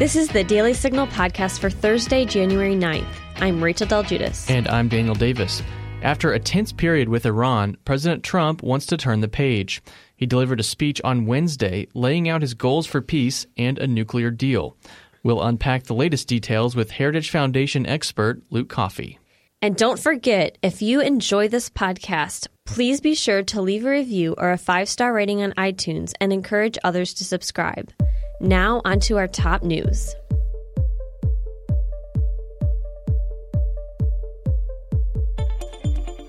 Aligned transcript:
This 0.00 0.16
is 0.16 0.28
the 0.30 0.42
Daily 0.42 0.72
Signal 0.72 1.08
podcast 1.08 1.58
for 1.58 1.68
Thursday, 1.68 2.24
January 2.24 2.74
9th. 2.74 3.04
I'm 3.36 3.62
Rachel 3.62 3.86
Del 3.86 4.02
Guidice. 4.02 4.48
And 4.48 4.66
I'm 4.68 4.88
Daniel 4.88 5.14
Davis. 5.14 5.62
After 6.00 6.32
a 6.32 6.38
tense 6.38 6.72
period 6.72 7.10
with 7.10 7.26
Iran, 7.26 7.76
President 7.84 8.24
Trump 8.24 8.62
wants 8.62 8.86
to 8.86 8.96
turn 8.96 9.20
the 9.20 9.28
page. 9.28 9.82
He 10.16 10.24
delivered 10.24 10.58
a 10.58 10.62
speech 10.62 11.02
on 11.04 11.26
Wednesday 11.26 11.86
laying 11.92 12.30
out 12.30 12.40
his 12.40 12.54
goals 12.54 12.86
for 12.86 13.02
peace 13.02 13.44
and 13.58 13.78
a 13.78 13.86
nuclear 13.86 14.30
deal. 14.30 14.74
We'll 15.22 15.42
unpack 15.42 15.82
the 15.82 15.92
latest 15.92 16.28
details 16.28 16.74
with 16.74 16.92
Heritage 16.92 17.28
Foundation 17.28 17.84
expert 17.84 18.42
Luke 18.48 18.70
Coffey. 18.70 19.18
And 19.60 19.76
don't 19.76 20.00
forget, 20.00 20.56
if 20.62 20.80
you 20.80 21.02
enjoy 21.02 21.48
this 21.48 21.68
podcast, 21.68 22.48
please 22.64 23.02
be 23.02 23.14
sure 23.14 23.42
to 23.42 23.60
leave 23.60 23.84
a 23.84 23.90
review 23.90 24.34
or 24.38 24.50
a 24.50 24.56
five 24.56 24.88
star 24.88 25.12
rating 25.12 25.42
on 25.42 25.52
iTunes 25.58 26.14
and 26.22 26.32
encourage 26.32 26.78
others 26.82 27.12
to 27.12 27.24
subscribe. 27.26 27.92
Now, 28.40 28.80
on 28.86 29.00
to 29.00 29.18
our 29.18 29.28
top 29.28 29.62
news. 29.62 30.14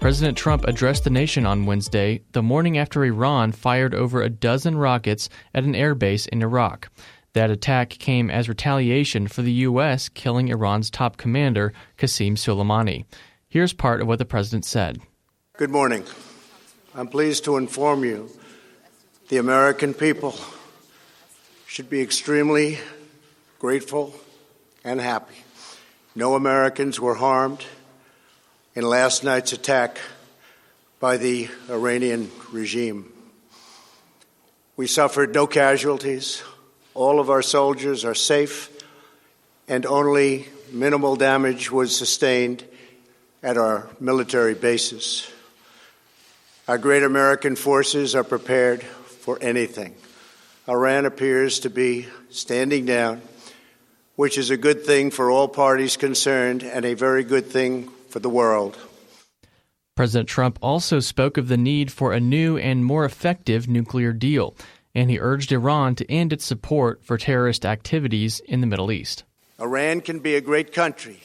President 0.01 0.37
Trump 0.37 0.65
addressed 0.65 1.05
the 1.05 1.09
nation 1.09 1.45
on 1.45 1.65
Wednesday, 1.65 2.21
the 2.33 2.41
morning 2.41 2.77
after 2.77 3.05
Iran 3.05 3.53
fired 3.53 3.93
over 3.95 4.21
a 4.21 4.29
dozen 4.29 4.77
rockets 4.77 5.29
at 5.53 5.63
an 5.63 5.73
airbase 5.73 6.27
in 6.27 6.41
Iraq. 6.41 6.89
That 7.33 7.49
attack 7.49 7.91
came 7.91 8.29
as 8.29 8.49
retaliation 8.49 9.27
for 9.27 9.41
the 9.41 9.53
U.S. 9.53 10.09
killing 10.09 10.49
Iran's 10.49 10.89
top 10.89 11.15
commander, 11.15 11.71
Qasem 11.97 12.33
Soleimani. 12.33 13.05
Here's 13.47 13.71
part 13.71 14.01
of 14.01 14.07
what 14.07 14.19
the 14.19 14.25
president 14.25 14.65
said 14.65 14.99
Good 15.55 15.69
morning. 15.69 16.03
I'm 16.93 17.07
pleased 17.07 17.45
to 17.45 17.55
inform 17.55 18.03
you 18.03 18.29
the 19.29 19.37
American 19.37 19.93
people 19.93 20.35
should 21.71 21.89
be 21.89 22.01
extremely 22.01 22.77
grateful 23.57 24.13
and 24.83 24.99
happy. 24.99 25.37
No 26.15 26.35
Americans 26.35 26.99
were 26.99 27.15
harmed 27.15 27.63
in 28.75 28.83
last 28.83 29.23
night's 29.23 29.53
attack 29.53 29.97
by 30.99 31.15
the 31.15 31.47
Iranian 31.69 32.29
regime. 32.51 33.09
We 34.75 34.85
suffered 34.85 35.33
no 35.33 35.47
casualties. 35.47 36.43
All 36.93 37.21
of 37.21 37.29
our 37.29 37.41
soldiers 37.41 38.03
are 38.03 38.15
safe, 38.15 38.69
and 39.69 39.85
only 39.85 40.49
minimal 40.73 41.15
damage 41.15 41.71
was 41.71 41.95
sustained 41.95 42.65
at 43.41 43.57
our 43.57 43.87
military 43.97 44.55
bases. 44.55 45.25
Our 46.67 46.77
great 46.77 47.03
American 47.03 47.55
forces 47.55 48.13
are 48.13 48.25
prepared 48.25 48.83
for 48.83 49.39
anything. 49.41 49.95
Iran 50.71 51.05
appears 51.05 51.59
to 51.59 51.69
be 51.69 52.07
standing 52.29 52.85
down, 52.85 53.21
which 54.15 54.37
is 54.37 54.51
a 54.51 54.55
good 54.55 54.85
thing 54.85 55.11
for 55.11 55.29
all 55.29 55.49
parties 55.49 55.97
concerned 55.97 56.63
and 56.63 56.85
a 56.85 56.93
very 56.93 57.25
good 57.25 57.47
thing 57.47 57.89
for 58.07 58.19
the 58.19 58.29
world. 58.29 58.77
President 59.97 60.29
Trump 60.29 60.57
also 60.61 61.01
spoke 61.01 61.35
of 61.35 61.49
the 61.49 61.57
need 61.57 61.91
for 61.91 62.13
a 62.13 62.21
new 62.21 62.57
and 62.57 62.85
more 62.85 63.03
effective 63.03 63.67
nuclear 63.67 64.13
deal, 64.13 64.55
and 64.95 65.09
he 65.11 65.19
urged 65.19 65.51
Iran 65.51 65.93
to 65.95 66.09
end 66.09 66.31
its 66.31 66.45
support 66.45 67.03
for 67.03 67.17
terrorist 67.17 67.65
activities 67.65 68.39
in 68.45 68.61
the 68.61 68.67
Middle 68.67 68.93
East. 68.93 69.25
Iran 69.59 69.99
can 69.99 70.19
be 70.19 70.35
a 70.35 70.41
great 70.41 70.71
country. 70.71 71.19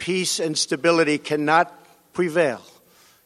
Peace 0.00 0.40
and 0.40 0.58
stability 0.58 1.16
cannot 1.16 1.72
prevail 2.12 2.60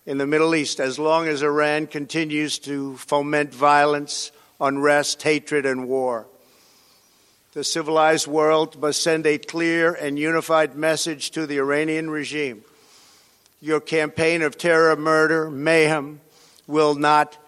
in 0.04 0.18
the 0.18 0.26
Middle 0.26 0.54
East 0.54 0.78
as 0.78 0.98
long 0.98 1.26
as 1.26 1.42
Iran 1.42 1.86
continues 1.86 2.58
to 2.58 2.98
foment 2.98 3.54
violence 3.54 4.30
unrest, 4.60 5.22
hatred, 5.22 5.66
and 5.66 5.88
war. 5.88 6.26
The 7.52 7.64
civilized 7.64 8.26
world 8.26 8.80
must 8.80 9.02
send 9.02 9.26
a 9.26 9.38
clear 9.38 9.94
and 9.94 10.18
unified 10.18 10.74
message 10.74 11.30
to 11.32 11.46
the 11.46 11.58
Iranian 11.58 12.10
regime. 12.10 12.64
Your 13.60 13.80
campaign 13.80 14.42
of 14.42 14.58
terror, 14.58 14.96
murder, 14.96 15.50
mayhem 15.50 16.20
will 16.66 16.94
not 16.94 17.38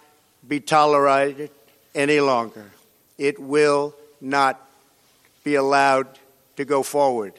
be 0.47 0.61
tolerated 0.61 1.51
any 1.95 2.21
longer. 2.21 2.71
It 3.19 3.39
will 3.41 3.95
not 4.21 4.61
be 5.43 5.55
allowed 5.55 6.07
to 6.57 6.65
go 6.65 6.83
forward. 6.83 7.35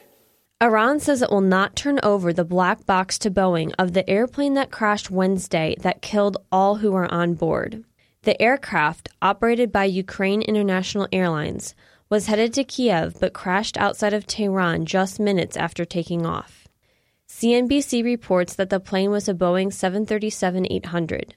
Iran 0.62 1.00
says 1.00 1.22
it 1.22 1.30
will 1.30 1.42
not 1.42 1.76
turn 1.76 2.00
over 2.02 2.34
the 2.34 2.44
black 2.44 2.86
box 2.86 3.20
to 3.20 3.30
Boeing 3.30 3.74
of 3.78 3.94
the 3.94 4.10
airplane 4.10 4.56
that 4.56 4.72
crashed 4.72 5.12
Wednesday 5.12 5.76
that 5.82 6.02
killed 6.02 6.38
all 6.52 6.76
who 6.76 6.92
were 6.92 7.12
on 7.14 7.36
board. 7.36 7.84
The 8.28 8.42
aircraft, 8.42 9.08
operated 9.22 9.72
by 9.72 9.86
Ukraine 9.86 10.42
International 10.42 11.08
Airlines, 11.14 11.74
was 12.10 12.26
headed 12.26 12.54
to 12.56 12.66
Kiev 12.66 13.16
but 13.22 13.32
crashed 13.32 13.78
outside 13.78 14.14
of 14.14 14.28
Tehran 14.28 14.86
just 14.86 15.18
minutes 15.18 15.56
after 15.56 15.86
taking 15.86 16.26
off. 16.26 16.68
CNBC 17.30 18.04
reports 18.04 18.54
that 18.56 18.70
the 18.70 18.82
plane 18.82 19.12
was 19.12 19.30
a 19.30 19.34
Boeing 19.34 19.72
737 19.72 20.68
800, 20.70 21.36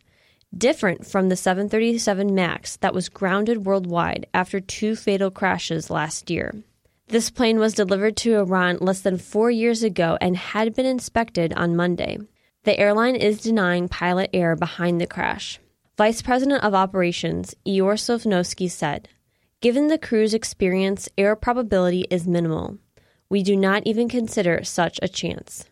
different 0.58 1.06
from 1.06 1.28
the 1.28 1.36
737 1.36 2.34
MAX 2.34 2.76
that 2.78 2.92
was 2.92 3.08
grounded 3.08 3.64
worldwide 3.64 4.26
after 4.34 4.58
two 4.58 4.96
fatal 4.96 5.30
crashes 5.30 5.90
last 5.90 6.28
year. 6.28 6.52
This 7.06 7.30
plane 7.30 7.60
was 7.60 7.74
delivered 7.74 8.16
to 8.16 8.34
Iran 8.34 8.78
less 8.80 9.00
than 9.00 9.16
four 9.16 9.52
years 9.52 9.84
ago 9.84 10.18
and 10.20 10.36
had 10.36 10.74
been 10.74 10.86
inspected 10.86 11.52
on 11.52 11.76
Monday. 11.76 12.18
The 12.64 12.76
airline 12.76 13.14
is 13.14 13.40
denying 13.40 13.88
pilot 13.88 14.30
error 14.32 14.56
behind 14.56 15.00
the 15.00 15.06
crash. 15.06 15.60
Vice 15.96 16.22
President 16.22 16.62
of 16.64 16.74
Operations 16.74 17.54
Ihor 17.66 17.94
Sosnovsky 17.94 18.70
said, 18.70 19.08
Given 19.60 19.88
the 19.88 19.98
crew's 19.98 20.32
experience, 20.32 21.08
error 21.18 21.36
probability 21.36 22.06
is 22.10 22.26
minimal. 22.26 22.78
We 23.28 23.42
do 23.42 23.56
not 23.56 23.82
even 23.86 24.08
consider 24.08 24.64
such 24.64 24.98
a 25.02 25.08
chance. 25.08 25.66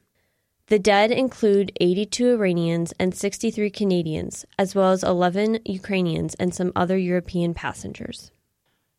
The 0.66 0.78
dead 0.78 1.10
include 1.10 1.72
82 1.80 2.34
Iranians 2.34 2.92
and 3.00 3.14
63 3.14 3.70
Canadians, 3.70 4.44
as 4.58 4.74
well 4.74 4.92
as 4.92 5.02
11 5.02 5.60
Ukrainians 5.64 6.34
and 6.34 6.54
some 6.54 6.72
other 6.76 6.98
European 6.98 7.54
passengers. 7.54 8.30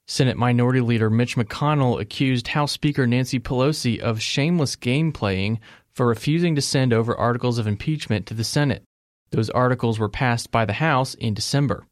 Senate 0.07 0.37
Minority 0.37 0.81
Leader 0.81 1.11
Mitch 1.11 1.35
McConnell 1.35 2.01
accused 2.01 2.47
House 2.47 2.71
Speaker 2.71 3.05
Nancy 3.05 3.39
Pelosi 3.39 3.99
of 3.99 4.19
shameless 4.19 4.75
game 4.75 5.11
playing 5.11 5.59
for 5.93 6.07
refusing 6.07 6.55
to 6.55 6.61
send 6.63 6.91
over 6.91 7.15
articles 7.15 7.59
of 7.59 7.67
impeachment 7.67 8.25
to 8.25 8.33
the 8.33 8.43
Senate. 8.43 8.83
Those 9.31 9.49
articles 9.49 9.99
were 9.99 10.09
passed 10.09 10.51
by 10.51 10.65
the 10.65 10.73
House 10.73 11.13
in 11.13 11.33
December. 11.33 11.85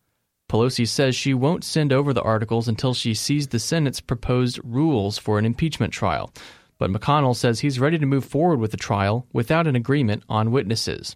Pelosi 0.50 0.88
says 0.88 1.16
she 1.16 1.34
won't 1.34 1.64
send 1.64 1.92
over 1.92 2.14
the 2.14 2.22
articles 2.22 2.68
until 2.68 2.94
she 2.94 3.14
sees 3.14 3.48
the 3.48 3.60
Senate's 3.60 4.00
proposed 4.00 4.60
rules 4.64 5.18
for 5.18 5.38
an 5.38 5.46
impeachment 5.46 5.92
trial. 5.92 6.32
But 6.78 6.92
McConnell 6.92 7.36
says 7.36 7.60
he's 7.60 7.80
ready 7.80 7.98
to 7.98 8.06
move 8.06 8.24
forward 8.24 8.60
with 8.60 8.72
the 8.72 8.78
trial 8.78 9.28
without 9.34 9.68
an 9.68 9.76
agreement 9.76 10.24
on 10.30 10.52
witnesses. 10.52 11.16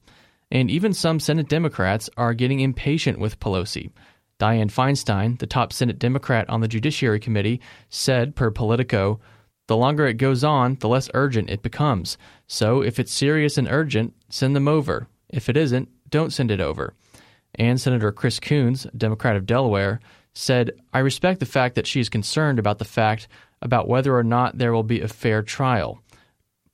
And 0.49 0.69
even 0.69 0.93
some 0.93 1.19
Senate 1.19 1.47
Democrats 1.47 2.09
are 2.17 2.33
getting 2.33 2.59
impatient 2.59 3.19
with 3.19 3.39
Pelosi. 3.39 3.91
Dianne 4.37 4.71
Feinstein, 4.71 5.39
the 5.39 5.47
top 5.47 5.71
Senate 5.71 5.99
Democrat 5.99 6.49
on 6.49 6.61
the 6.61 6.67
Judiciary 6.67 7.19
Committee, 7.19 7.61
said 7.89 8.35
per 8.35 8.51
Politico, 8.51 9.19
the 9.67 9.77
longer 9.77 10.07
it 10.07 10.15
goes 10.15 10.43
on, 10.43 10.75
the 10.81 10.89
less 10.89 11.09
urgent 11.13 11.49
it 11.49 11.61
becomes. 11.61 12.17
So 12.47 12.81
if 12.81 12.99
it's 12.99 13.13
serious 13.13 13.57
and 13.57 13.67
urgent, 13.69 14.13
send 14.29 14.55
them 14.55 14.67
over. 14.67 15.07
If 15.29 15.47
it 15.47 15.55
isn't, 15.55 15.87
don't 16.11 16.31
send 16.31 16.51
it 16.51 16.61
over. 16.61 16.93
And 17.55 17.81
Senator 17.81 18.11
Chris 18.11 18.39
Coons, 18.39 18.87
Democrat 18.95 19.35
of 19.35 19.45
Delaware, 19.45 19.99
said, 20.33 20.71
I 20.93 20.99
respect 20.99 21.39
the 21.39 21.45
fact 21.45 21.75
that 21.75 21.87
she 21.87 21.99
is 21.99 22.09
concerned 22.09 22.59
about 22.59 22.79
the 22.79 22.85
fact 22.85 23.27
about 23.61 23.87
whether 23.87 24.15
or 24.15 24.23
not 24.23 24.57
there 24.57 24.73
will 24.73 24.83
be 24.83 25.01
a 25.01 25.07
fair 25.07 25.41
trial, 25.41 26.01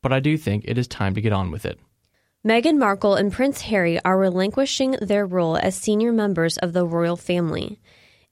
but 0.02 0.14
I 0.14 0.20
do 0.20 0.38
think 0.38 0.66
it 0.66 0.78
is 0.78 0.88
time 0.88 1.16
to 1.16 1.22
get 1.22 1.34
on 1.34 1.52
with 1.52 1.66
it. 1.66 1.80
Meghan 2.46 2.78
Markle 2.78 3.16
and 3.16 3.32
Prince 3.32 3.62
Harry 3.62 4.00
are 4.06 4.18
relinquishing 4.18 4.92
their 5.02 5.26
role 5.26 5.58
as 5.58 5.76
senior 5.76 6.14
members 6.14 6.58
of 6.60 6.72
the 6.72 6.86
royal 6.86 7.18
family. 7.18 7.80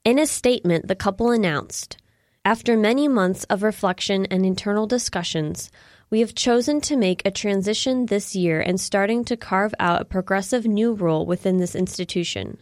In 0.04 0.18
a 0.18 0.26
statement, 0.26 0.86
the 0.86 0.94
couple 0.94 1.30
announced 1.30 1.98
After 2.44 2.76
many 2.76 3.08
months 3.08 3.44
of 3.44 3.62
reflection 3.62 4.24
and 4.26 4.46
internal 4.46 4.86
discussions, 4.86 5.70
we 6.08 6.20
have 6.20 6.34
chosen 6.34 6.80
to 6.82 6.96
make 6.96 7.22
a 7.24 7.30
transition 7.30 8.06
this 8.06 8.36
year 8.36 8.60
and 8.60 8.80
starting 8.80 9.24
to 9.24 9.36
carve 9.36 9.74
out 9.80 10.02
a 10.02 10.04
progressive 10.04 10.64
new 10.64 10.92
role 10.92 11.26
within 11.26 11.58
this 11.58 11.74
institution. 11.74 12.58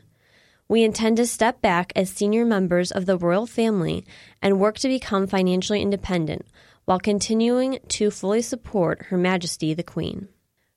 We 0.66 0.82
intend 0.82 1.18
to 1.18 1.26
step 1.26 1.60
back 1.60 1.92
as 1.94 2.08
senior 2.08 2.46
members 2.46 2.90
of 2.90 3.04
the 3.04 3.18
royal 3.18 3.46
family 3.46 4.06
and 4.40 4.58
work 4.58 4.78
to 4.78 4.88
become 4.88 5.26
financially 5.26 5.82
independent 5.82 6.46
while 6.86 6.98
continuing 6.98 7.78
to 7.88 8.10
fully 8.10 8.40
support 8.40 9.06
Her 9.06 9.18
Majesty 9.18 9.74
the 9.74 9.82
Queen. 9.82 10.28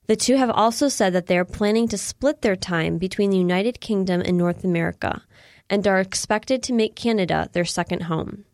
The 0.07 0.15
two 0.15 0.35
have 0.35 0.49
also 0.49 0.89
said 0.89 1.13
that 1.13 1.27
they 1.27 1.37
are 1.37 1.45
planning 1.45 1.87
to 1.89 1.97
split 1.97 2.41
their 2.41 2.55
time 2.55 2.97
between 2.97 3.29
the 3.29 3.37
United 3.37 3.79
Kingdom 3.79 4.21
and 4.21 4.37
North 4.37 4.63
America 4.63 5.23
and 5.69 5.85
are 5.87 5.99
expected 5.99 6.63
to 6.63 6.73
make 6.73 6.95
Canada 6.95 7.49
their 7.51 7.65
second 7.65 8.03
home. 8.03 8.45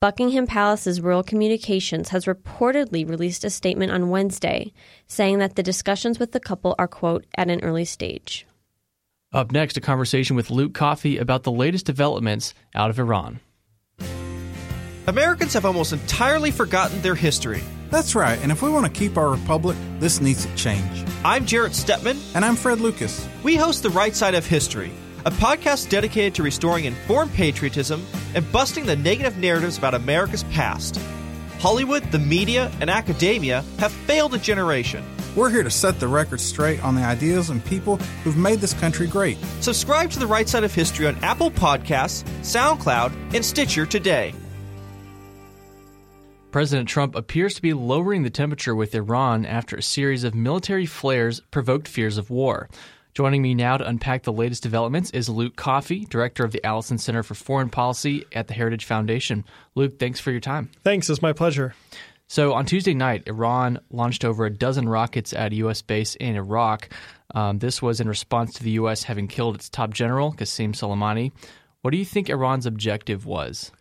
Buckingham 0.00 0.46
Palace's 0.46 0.98
Royal 0.98 1.22
Communications 1.22 2.08
has 2.08 2.24
reportedly 2.24 3.06
released 3.06 3.44
a 3.44 3.50
statement 3.50 3.92
on 3.92 4.08
Wednesday 4.08 4.72
saying 5.08 5.40
that 5.40 5.56
the 5.56 5.62
discussions 5.62 6.18
with 6.18 6.32
the 6.32 6.40
couple 6.40 6.74
are, 6.78 6.88
quote, 6.88 7.26
at 7.36 7.50
an 7.50 7.62
early 7.62 7.84
stage. 7.84 8.46
Up 9.30 9.52
next, 9.52 9.76
a 9.76 9.80
conversation 9.82 10.36
with 10.36 10.48
Luke 10.50 10.72
Coffey 10.72 11.18
about 11.18 11.42
the 11.42 11.52
latest 11.52 11.84
developments 11.84 12.54
out 12.74 12.88
of 12.88 12.98
Iran. 12.98 13.40
Americans 15.06 15.52
have 15.52 15.66
almost 15.66 15.92
entirely 15.92 16.50
forgotten 16.50 17.02
their 17.02 17.14
history. 17.14 17.62
That's 17.90 18.14
right, 18.14 18.38
and 18.40 18.50
if 18.50 18.62
we 18.62 18.70
want 18.70 18.86
to 18.86 18.98
keep 18.98 19.18
our 19.18 19.28
republic, 19.28 19.76
this 19.98 20.18
needs 20.22 20.46
to 20.46 20.54
change. 20.56 21.04
I'm 21.26 21.44
Jarrett 21.44 21.72
Stepman. 21.72 22.16
And 22.34 22.42
I'm 22.42 22.56
Fred 22.56 22.80
Lucas. 22.80 23.28
We 23.42 23.54
host 23.54 23.82
The 23.82 23.90
Right 23.90 24.16
Side 24.16 24.34
of 24.34 24.46
History, 24.46 24.92
a 25.26 25.30
podcast 25.30 25.90
dedicated 25.90 26.34
to 26.34 26.42
restoring 26.42 26.86
informed 26.86 27.32
patriotism 27.34 28.06
and 28.34 28.50
busting 28.52 28.86
the 28.86 28.96
negative 28.96 29.36
narratives 29.36 29.76
about 29.76 29.94
America's 29.94 30.44
past. 30.44 30.96
Hollywood, 31.58 32.02
the 32.10 32.18
media, 32.18 32.72
and 32.80 32.88
academia 32.88 33.62
have 33.78 33.92
failed 33.92 34.34
a 34.34 34.38
generation. 34.38 35.04
We're 35.36 35.50
here 35.50 35.62
to 35.62 35.70
set 35.70 36.00
the 36.00 36.08
record 36.08 36.40
straight 36.40 36.82
on 36.82 36.94
the 36.94 37.02
ideas 37.02 37.50
and 37.50 37.64
people 37.64 37.96
who've 38.24 38.36
made 38.36 38.60
this 38.60 38.72
country 38.74 39.06
great. 39.06 39.38
Subscribe 39.60 40.10
to 40.12 40.18
The 40.18 40.26
Right 40.26 40.48
Side 40.48 40.64
of 40.64 40.74
History 40.74 41.06
on 41.06 41.16
Apple 41.22 41.50
Podcasts, 41.50 42.24
SoundCloud, 42.40 43.34
and 43.34 43.44
Stitcher 43.44 43.86
today. 43.86 44.34
President 46.50 46.88
Trump 46.88 47.14
appears 47.14 47.54
to 47.54 47.62
be 47.62 47.74
lowering 47.74 48.24
the 48.24 48.30
temperature 48.30 48.74
with 48.74 48.92
Iran 48.92 49.46
after 49.46 49.76
a 49.76 49.82
series 49.82 50.24
of 50.24 50.34
military 50.34 50.86
flares 50.86 51.40
provoked 51.52 51.86
fears 51.86 52.18
of 52.18 52.28
war. 52.28 52.68
Joining 53.12 53.42
me 53.42 53.54
now 53.54 53.76
to 53.76 53.86
unpack 53.86 54.22
the 54.22 54.32
latest 54.32 54.62
developments 54.62 55.10
is 55.10 55.28
Luke 55.28 55.56
Coffey, 55.56 56.04
director 56.04 56.44
of 56.44 56.52
the 56.52 56.64
Allison 56.64 56.96
Center 56.96 57.24
for 57.24 57.34
Foreign 57.34 57.68
Policy 57.68 58.24
at 58.32 58.46
the 58.46 58.54
Heritage 58.54 58.84
Foundation. 58.84 59.44
Luke, 59.74 59.98
thanks 59.98 60.20
for 60.20 60.30
your 60.30 60.40
time. 60.40 60.70
Thanks, 60.84 61.10
it's 61.10 61.20
my 61.20 61.32
pleasure. 61.32 61.74
So, 62.28 62.52
on 62.54 62.66
Tuesday 62.66 62.94
night, 62.94 63.24
Iran 63.26 63.80
launched 63.90 64.24
over 64.24 64.46
a 64.46 64.50
dozen 64.50 64.88
rockets 64.88 65.32
at 65.32 65.50
a 65.50 65.56
U.S. 65.56 65.82
base 65.82 66.14
in 66.14 66.36
Iraq. 66.36 66.88
Um, 67.34 67.58
this 67.58 67.82
was 67.82 68.00
in 68.00 68.08
response 68.08 68.54
to 68.54 68.62
the 68.62 68.70
U.S. 68.72 69.02
having 69.02 69.26
killed 69.26 69.56
its 69.56 69.68
top 69.68 69.92
general, 69.92 70.32
Qasem 70.32 70.70
Soleimani. 70.70 71.32
What 71.82 71.90
do 71.90 71.96
you 71.96 72.04
think 72.04 72.28
Iran's 72.28 72.66
objective 72.66 73.26
was? 73.26 73.72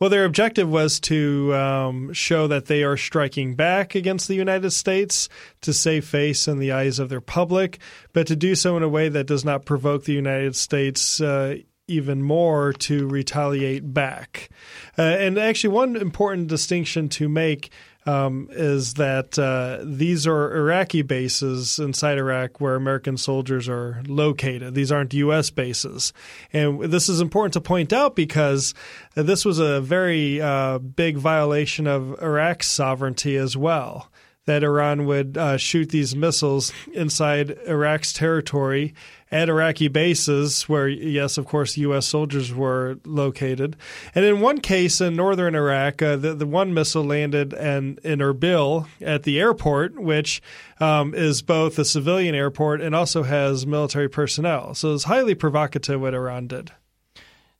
Well, 0.00 0.10
their 0.10 0.24
objective 0.24 0.68
was 0.68 1.00
to 1.00 1.54
um, 1.54 2.12
show 2.12 2.46
that 2.46 2.66
they 2.66 2.84
are 2.84 2.96
striking 2.96 3.54
back 3.54 3.94
against 3.94 4.28
the 4.28 4.36
United 4.36 4.70
States 4.70 5.28
to 5.62 5.72
save 5.72 6.06
face 6.06 6.46
in 6.46 6.58
the 6.58 6.72
eyes 6.72 6.98
of 6.98 7.08
their 7.08 7.20
public, 7.20 7.78
but 8.12 8.26
to 8.28 8.36
do 8.36 8.54
so 8.54 8.76
in 8.76 8.82
a 8.82 8.88
way 8.88 9.08
that 9.08 9.26
does 9.26 9.44
not 9.44 9.64
provoke 9.64 10.04
the 10.04 10.12
United 10.12 10.54
States. 10.54 11.20
Uh, 11.20 11.56
even 11.90 12.22
more 12.22 12.74
to 12.74 13.08
retaliate 13.08 13.94
back. 13.94 14.50
Uh, 14.98 15.02
and 15.02 15.38
actually, 15.38 15.72
one 15.72 15.96
important 15.96 16.46
distinction 16.46 17.08
to 17.08 17.30
make 17.30 17.72
um, 18.06 18.48
is 18.50 18.94
that 18.94 19.38
uh, 19.38 19.80
these 19.82 20.26
are 20.26 20.56
Iraqi 20.56 21.02
bases 21.02 21.78
inside 21.78 22.18
Iraq 22.18 22.60
where 22.60 22.74
American 22.74 23.16
soldiers 23.16 23.68
are 23.68 24.02
located. 24.06 24.74
These 24.74 24.92
aren't 24.92 25.14
U.S. 25.14 25.50
bases. 25.50 26.12
And 26.52 26.80
this 26.80 27.08
is 27.08 27.20
important 27.20 27.52
to 27.54 27.60
point 27.60 27.92
out 27.92 28.16
because 28.16 28.72
this 29.14 29.44
was 29.44 29.58
a 29.58 29.80
very 29.80 30.40
uh, 30.40 30.78
big 30.78 31.18
violation 31.18 31.86
of 31.86 32.20
Iraq's 32.22 32.68
sovereignty 32.68 33.36
as 33.36 33.56
well 33.56 34.10
that 34.48 34.64
Iran 34.64 35.04
would 35.04 35.36
uh, 35.36 35.58
shoot 35.58 35.90
these 35.90 36.16
missiles 36.16 36.72
inside 36.94 37.50
Iraq's 37.66 38.14
territory 38.14 38.94
at 39.30 39.48
Iraqi 39.48 39.88
bases, 39.88 40.68
where, 40.68 40.88
yes, 40.88 41.36
of 41.36 41.46
course, 41.46 41.76
U.S. 41.76 42.06
soldiers 42.06 42.52
were 42.52 42.98
located. 43.04 43.76
And 44.14 44.24
in 44.24 44.40
one 44.40 44.58
case 44.58 45.00
in 45.00 45.16
northern 45.16 45.54
Iraq, 45.54 46.00
uh, 46.00 46.16
the, 46.16 46.34
the 46.34 46.46
one 46.46 46.72
missile 46.72 47.04
landed 47.04 47.52
in, 47.52 47.98
in 48.02 48.20
Erbil 48.20 48.86
at 49.00 49.24
the 49.24 49.38
airport, 49.38 49.98
which 49.98 50.40
um, 50.80 51.14
is 51.14 51.42
both 51.42 51.78
a 51.78 51.84
civilian 51.84 52.34
airport 52.34 52.80
and 52.80 52.94
also 52.94 53.22
has 53.22 53.66
military 53.66 54.08
personnel. 54.08 54.74
So 54.74 54.94
it's 54.94 55.04
highly 55.04 55.34
provocative 55.34 56.00
what 56.00 56.14
Iran 56.14 56.46
did. 56.46 56.72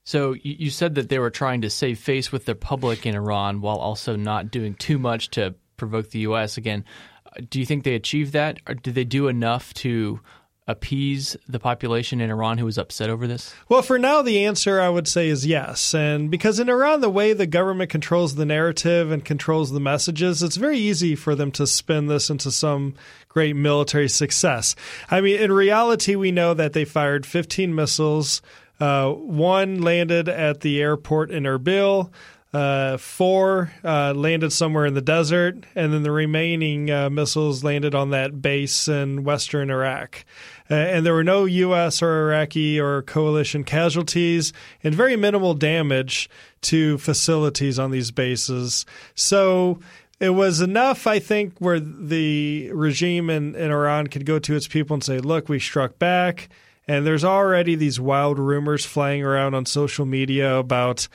So 0.05 0.35
you 0.43 0.71
said 0.71 0.95
that 0.95 1.11
they 1.11 1.19
were 1.19 1.29
trying 1.29 1.61
to 1.61 1.69
save 1.69 1.99
face 1.99 2.33
with 2.33 2.47
the 2.47 2.55
public 2.55 3.05
in 3.05 3.15
Iran 3.15 3.61
while 3.61 3.77
also 3.77 4.17
not 4.17 4.51
doing 4.51 4.73
too 4.75 4.99
much 4.99 5.29
to 5.33 5.55
provoke 5.77 6.09
the 6.09 6.21
U.S. 6.21 6.57
again. 6.57 6.87
Do 7.51 7.61
you 7.61 7.67
think 7.67 7.85
they 7.85 7.95
achieved 7.95 8.33
that? 8.33 8.59
Or 8.67 8.73
did 8.73 8.95
they 8.95 9.05
do 9.05 9.29
enough 9.29 9.75
to 9.75 10.21
appease 10.69 11.35
the 11.49 11.59
population 11.59 12.21
in 12.21 12.31
Iran 12.31 12.59
who 12.59 12.67
was 12.67 12.77
upset 12.77 13.09
over 13.09 13.27
this? 13.27 13.55
Well, 13.69 13.81
for 13.81 13.99
now, 13.99 14.21
the 14.21 14.45
answer 14.45 14.81
I 14.81 14.91
would 14.91 15.09
say 15.09 15.29
is 15.29 15.47
yes. 15.47 15.95
And 15.95 16.31
because 16.31 16.61
in 16.61 16.69
Iran, 16.69 17.01
the 17.01 17.11
way 17.11 17.33
the 17.33 17.47
government 17.47 17.91
controls 17.91 18.35
the 18.35 18.45
narrative 18.45 19.11
and 19.11 19.25
controls 19.25 19.73
the 19.73 19.81
messages, 19.81 20.43
it's 20.43 20.57
very 20.57 20.79
easy 20.79 21.17
for 21.17 21.35
them 21.35 21.51
to 21.53 21.67
spin 21.67 22.07
this 22.07 22.29
into 22.29 22.53
some 22.53 22.95
great 23.29 23.57
military 23.57 24.09
success. 24.09 24.77
I 25.11 25.23
mean, 25.23 25.41
in 25.41 25.51
reality, 25.51 26.15
we 26.17 26.31
know 26.31 26.53
that 26.55 26.75
they 26.75 26.85
fired 26.85 27.25
15 27.25 27.75
missiles. 27.75 28.43
Uh, 28.79 29.11
one 29.11 29.81
landed 29.81 30.29
at 30.29 30.61
the 30.61 30.81
airport 30.81 31.31
in 31.31 31.45
Erbil. 31.45 32.11
Uh, 32.53 32.97
four 32.97 33.71
uh, 33.85 34.15
landed 34.15 34.51
somewhere 34.51 34.87
in 34.87 34.95
the 34.95 35.03
desert, 35.03 35.67
and 35.75 35.93
then 35.93 36.03
the 36.03 36.11
remaining 36.11 36.91
uh, 36.91 37.11
missiles 37.11 37.63
landed 37.63 37.95
on 37.95 38.11
that 38.11 38.41
base 38.41 38.89
in 38.89 39.23
western 39.23 39.71
Iraq. 39.71 40.25
Uh, 40.71 40.75
and 40.75 41.07
there 41.07 41.15
were 41.15 41.25
no 41.25 41.45
U.S. 41.45 42.03
or 42.03 42.31
Iraqi 42.31 42.79
or 42.79 43.03
coalition 43.03 43.65
casualties, 43.65 44.53
and 44.85 44.95
very 44.95 45.17
minimal 45.17 45.55
damage 45.55 46.29
to 46.63 46.99
facilities 46.99 47.79
on 47.79 47.91
these 47.91 48.11
bases. 48.11 48.85
So 49.15 49.81
it 50.21 50.31
was 50.31 50.61
enough, 50.61 51.07
I 51.07 51.21
think, 51.21 51.55
where 51.59 51.81
the 51.81 52.71
regime 52.73 53.31
in, 53.31 53.55
in 53.55 53.71
Iran 53.71 54.09
could 54.09 54.27
go 54.27 54.39
to 54.41 54.55
its 54.55 54.67
people 54.67 54.95
and 54.95 55.05
say, 55.05 55.19
look, 55.21 55.49
we 55.49 55.59
struck 55.59 55.99
back. 55.99 56.49
And 56.89 57.07
there's 57.07 57.25
already 57.25 57.75
these 57.75 58.01
wild 58.01 58.39
rumors 58.39 58.85
flying 58.85 59.23
around 59.23 59.55
on 59.55 59.67
social 59.67 60.07
media 60.07 60.57
about 60.57 61.07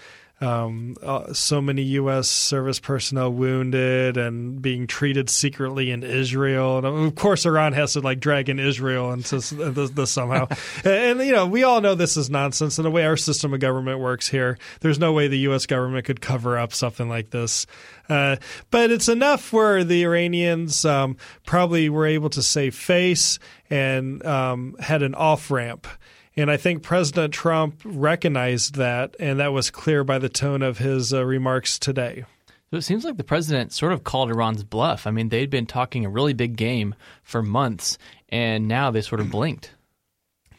um, 0.44 0.96
uh, 1.02 1.32
so 1.32 1.62
many 1.62 1.82
U.S. 1.84 2.30
service 2.30 2.80
personnel 2.80 3.32
wounded 3.32 4.18
and 4.18 4.62
being 4.62 4.88
treated 4.88 5.30
secretly 5.30 5.90
in 5.90 6.04
Israel, 6.04 6.78
and 6.78 6.86
of 6.86 7.16
course 7.16 7.46
Iran 7.46 7.72
has 7.74 7.94
to 7.94 8.02
like 8.02 8.20
drag 8.20 8.50
in 8.50 8.60
Israel 8.60 9.14
into 9.14 9.36
this, 9.36 9.90
this 9.92 10.12
somehow. 10.12 10.48
and, 10.84 11.20
and 11.20 11.22
you 11.22 11.32
know 11.32 11.48
we 11.48 11.64
all 11.64 11.80
know 11.80 11.96
this 11.96 12.18
is 12.18 12.30
nonsense. 12.30 12.78
And 12.78 12.86
the 12.86 12.92
way 12.92 13.06
our 13.06 13.16
system 13.16 13.54
of 13.54 13.62
government 13.62 14.00
works 14.00 14.28
here, 14.28 14.58
there's 14.82 15.00
no 15.00 15.14
way 15.14 15.30
the 15.30 15.40
U.S. 15.40 15.66
government 15.66 16.06
could 16.06 16.20
cover 16.20 16.58
up 16.58 16.74
something 16.74 17.08
like 17.08 17.30
this. 17.30 17.66
Uh, 18.10 18.36
but 18.70 18.92
it's 18.92 19.08
enough 19.08 19.54
where 19.54 19.84
the 19.84 20.04
Iranians 20.04 20.84
um, 20.84 21.16
probably 21.46 21.90
were 21.90 22.06
able 22.06 22.30
to 22.32 22.44
save 22.44 22.76
face 22.76 23.40
and 23.70 24.26
um, 24.26 24.76
had 24.80 25.02
an 25.02 25.16
off 25.16 25.50
ramp. 25.50 25.88
And 26.36 26.50
I 26.50 26.58
think 26.58 26.82
President 26.82 27.34
Trump 27.34 27.82
recognized 27.86 28.76
that, 28.76 29.16
and 29.20 29.40
that 29.40 29.54
was 29.54 29.70
clear 29.70 30.04
by 30.04 30.18
the 30.18 30.30
tone 30.30 30.64
of 30.64 30.80
his 30.80 31.14
uh, 31.14 31.24
remarks 31.24 31.78
today. 31.78 32.26
So 32.72 32.78
it 32.78 32.82
seems 32.82 33.06
like 33.06 33.18
the 33.18 33.24
president 33.24 33.72
sort 33.72 33.94
of 33.94 34.04
called 34.04 34.32
Iran's 34.32 34.64
bluff. 34.64 35.06
I 35.06 35.12
mean, 35.12 35.30
they'd 35.30 35.52
been 35.52 35.68
talking 35.68 36.06
a 36.06 36.10
really 36.10 36.34
big 36.34 36.56
game 36.56 36.96
for 37.22 37.44
months, 37.44 38.00
and 38.30 38.68
now 38.68 38.90
they 38.90 39.02
sort 39.02 39.22
of 39.22 39.30
blinked. 39.30 39.72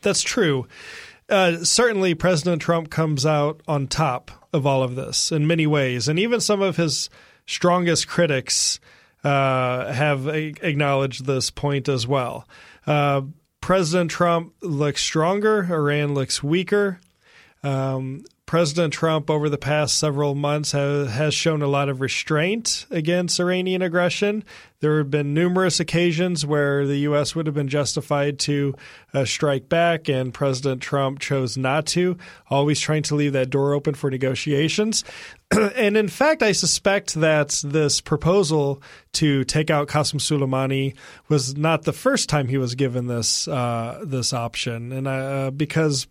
That's 0.00 0.22
true. 0.22 0.68
Uh, 1.28 1.64
certainly, 1.64 2.14
President 2.14 2.62
Trump 2.62 2.88
comes 2.88 3.26
out 3.26 3.62
on 3.66 3.88
top 3.88 4.30
of 4.52 4.64
all 4.64 4.84
of 4.84 4.94
this 4.94 5.32
in 5.32 5.48
many 5.48 5.66
ways, 5.66 6.06
and 6.06 6.20
even 6.20 6.40
some 6.40 6.62
of 6.62 6.76
his 6.76 7.10
strongest 7.46 8.06
critics 8.06 8.78
uh, 9.24 9.92
have 9.92 10.28
a- 10.28 10.54
acknowledged 10.62 11.24
this 11.24 11.50
point 11.50 11.88
as 11.88 12.06
well. 12.06 12.46
Uh, 12.86 13.22
President 13.64 14.10
Trump 14.10 14.52
looks 14.60 15.02
stronger, 15.02 15.66
Iran 15.70 16.12
looks 16.12 16.42
weaker. 16.42 17.00
Um, 17.64 18.24
President 18.46 18.92
Trump, 18.92 19.30
over 19.30 19.48
the 19.48 19.56
past 19.56 19.98
several 19.98 20.34
months, 20.34 20.72
ha- 20.72 21.06
has 21.06 21.32
shown 21.32 21.62
a 21.62 21.66
lot 21.66 21.88
of 21.88 22.02
restraint 22.02 22.84
against 22.90 23.40
Iranian 23.40 23.80
aggression. 23.80 24.44
There 24.80 24.98
have 24.98 25.10
been 25.10 25.32
numerous 25.32 25.80
occasions 25.80 26.44
where 26.44 26.86
the 26.86 26.98
U.S. 26.98 27.34
would 27.34 27.46
have 27.46 27.54
been 27.54 27.68
justified 27.68 28.38
to 28.40 28.74
uh, 29.14 29.24
strike 29.24 29.70
back, 29.70 30.10
and 30.10 30.34
President 30.34 30.82
Trump 30.82 31.20
chose 31.20 31.56
not 31.56 31.86
to, 31.86 32.18
always 32.50 32.80
trying 32.80 33.02
to 33.04 33.14
leave 33.14 33.32
that 33.32 33.48
door 33.48 33.72
open 33.72 33.94
for 33.94 34.10
negotiations. 34.10 35.02
and 35.50 35.96
in 35.96 36.08
fact, 36.08 36.42
I 36.42 36.52
suspect 36.52 37.14
that 37.14 37.62
this 37.64 38.02
proposal 38.02 38.82
to 39.14 39.42
take 39.44 39.70
out 39.70 39.88
Qasem 39.88 40.20
Soleimani 40.20 40.94
was 41.28 41.56
not 41.56 41.84
the 41.84 41.94
first 41.94 42.28
time 42.28 42.48
he 42.48 42.58
was 42.58 42.74
given 42.74 43.06
this 43.06 43.48
uh, 43.48 44.02
this 44.04 44.34
option, 44.34 44.92
and 44.92 45.08
uh, 45.08 45.50
because 45.50 46.06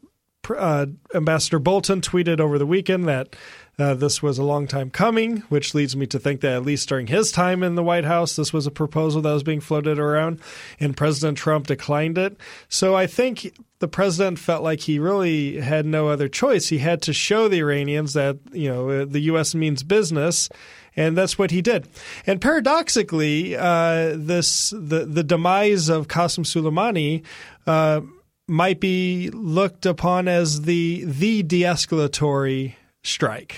uh, 0.50 0.88
Ambassador 1.14 1.60
Bolton 1.60 2.02
tweeted 2.02 2.40
over 2.40 2.58
the 2.58 2.66
weekend 2.66 3.08
that 3.08 3.36
uh, 3.80 3.94
this 3.96 4.22
was 4.22 4.38
a 4.38 4.44
long 4.44 4.68
time 4.68 4.90
coming, 4.90 5.38
which 5.50 5.74
leads 5.74 5.96
me 5.96 6.06
to 6.08 6.20
think 6.20 6.42
that 6.42 6.54
at 6.54 6.64
least 6.64 6.90
during 6.90 7.08
his 7.08 7.32
time 7.32 7.64
in 7.64 7.76
the 7.76 7.84
White 7.84 8.06
House, 8.06 8.36
this 8.36 8.54
was 8.54 8.68
a 8.68 8.72
proposal 8.72 9.22
that 9.22 9.34
was 9.34 9.44
being 9.44 9.62
floated 9.62 9.98
around, 9.98 10.40
and 10.80 10.96
President 10.96 11.38
Trump 11.38 11.68
declined 11.68 12.18
it. 12.18 12.38
So 12.70 12.96
I 12.96 13.08
think 13.08 13.56
the 13.80 13.88
president 13.88 14.38
felt 14.38 14.64
like 14.64 14.82
he 14.82 15.00
really 15.00 15.60
had 15.60 15.86
no 15.86 16.08
other 16.08 16.30
choice. 16.30 16.68
He 16.68 16.78
had 16.78 17.02
to 17.04 17.14
show 17.14 17.48
the 17.48 17.60
Iranians 17.60 18.14
that 18.14 18.38
you 18.52 18.70
know 18.70 19.06
the 19.06 19.22
U.S. 19.22 19.56
means 19.56 19.84
business 19.84 20.50
and 20.96 21.18
that's 21.18 21.38
what 21.38 21.52
he 21.52 21.62
did. 21.62 21.88
And 22.26 22.40
paradoxically, 22.40 23.56
uh, 23.56 24.14
this 24.16 24.70
the 24.70 25.06
the 25.06 25.24
demise 25.24 25.90
of 25.90 26.08
Qasem 26.08 26.46
Soleimani. 26.46 27.24
Uh, 27.66 28.02
might 28.54 28.80
be 28.80 29.32
looked 29.32 29.86
upon 29.86 30.28
as 30.28 30.62
the 30.62 31.04
the 31.06 31.42
de-escalatory 31.42 32.76
strike. 33.02 33.56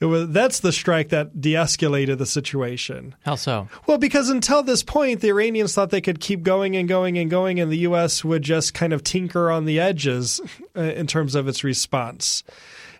It 0.00 0.04
was 0.06 0.28
that's 0.30 0.60
the 0.60 0.72
strike 0.72 1.08
that 1.08 1.40
de-escalated 1.40 2.18
the 2.18 2.26
situation. 2.26 3.16
How 3.24 3.34
so? 3.34 3.68
Well, 3.86 3.98
because 3.98 4.30
until 4.30 4.62
this 4.62 4.84
point, 4.84 5.20
the 5.20 5.28
Iranians 5.28 5.74
thought 5.74 5.90
they 5.90 6.00
could 6.00 6.20
keep 6.20 6.44
going 6.44 6.76
and 6.76 6.88
going 6.88 7.18
and 7.18 7.30
going, 7.30 7.58
and 7.58 7.70
the 7.70 7.78
U.S. 7.78 8.24
would 8.24 8.42
just 8.42 8.74
kind 8.74 8.92
of 8.92 9.02
tinker 9.02 9.50
on 9.50 9.64
the 9.64 9.80
edges 9.80 10.40
uh, 10.76 10.82
in 10.82 11.08
terms 11.08 11.34
of 11.34 11.48
its 11.48 11.64
response. 11.64 12.44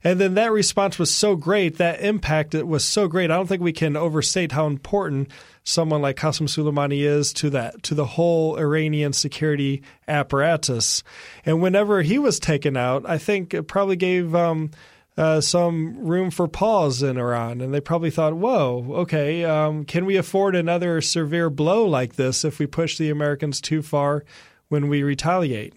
And 0.04 0.20
then 0.20 0.34
that 0.34 0.50
response 0.50 0.98
was 0.98 1.14
so 1.14 1.36
great, 1.36 1.78
that 1.78 2.00
impact 2.00 2.54
it 2.54 2.66
was 2.66 2.84
so 2.84 3.06
great. 3.06 3.30
I 3.30 3.36
don't 3.36 3.46
think 3.46 3.62
we 3.62 3.72
can 3.72 3.96
overstate 3.96 4.50
how 4.50 4.66
important 4.66 5.28
someone 5.64 6.02
like 6.02 6.16
Qasem 6.16 6.48
Soleimani 6.48 7.00
is 7.00 7.32
to 7.34 7.50
that 7.50 7.82
to 7.84 7.94
the 7.94 8.04
whole 8.04 8.58
Iranian 8.58 9.12
security 9.12 9.82
apparatus. 10.08 11.02
And 11.44 11.62
whenever 11.62 12.02
he 12.02 12.18
was 12.18 12.38
taken 12.40 12.76
out, 12.76 13.04
I 13.08 13.18
think 13.18 13.54
it 13.54 13.64
probably 13.64 13.96
gave 13.96 14.34
um, 14.34 14.70
uh, 15.16 15.40
some 15.40 15.98
room 15.98 16.30
for 16.30 16.48
pause 16.48 17.02
in 17.02 17.18
Iran, 17.18 17.60
and 17.60 17.72
they 17.72 17.80
probably 17.80 18.10
thought, 18.10 18.34
"Whoa, 18.34 18.86
okay, 19.02 19.44
um, 19.44 19.84
can 19.84 20.06
we 20.06 20.16
afford 20.16 20.56
another 20.56 21.00
severe 21.00 21.50
blow 21.50 21.84
like 21.84 22.16
this 22.16 22.44
if 22.44 22.58
we 22.58 22.66
push 22.66 22.96
the 22.96 23.10
Americans 23.10 23.60
too 23.60 23.82
far 23.82 24.24
when 24.68 24.88
we 24.88 25.02
retaliate?" 25.02 25.74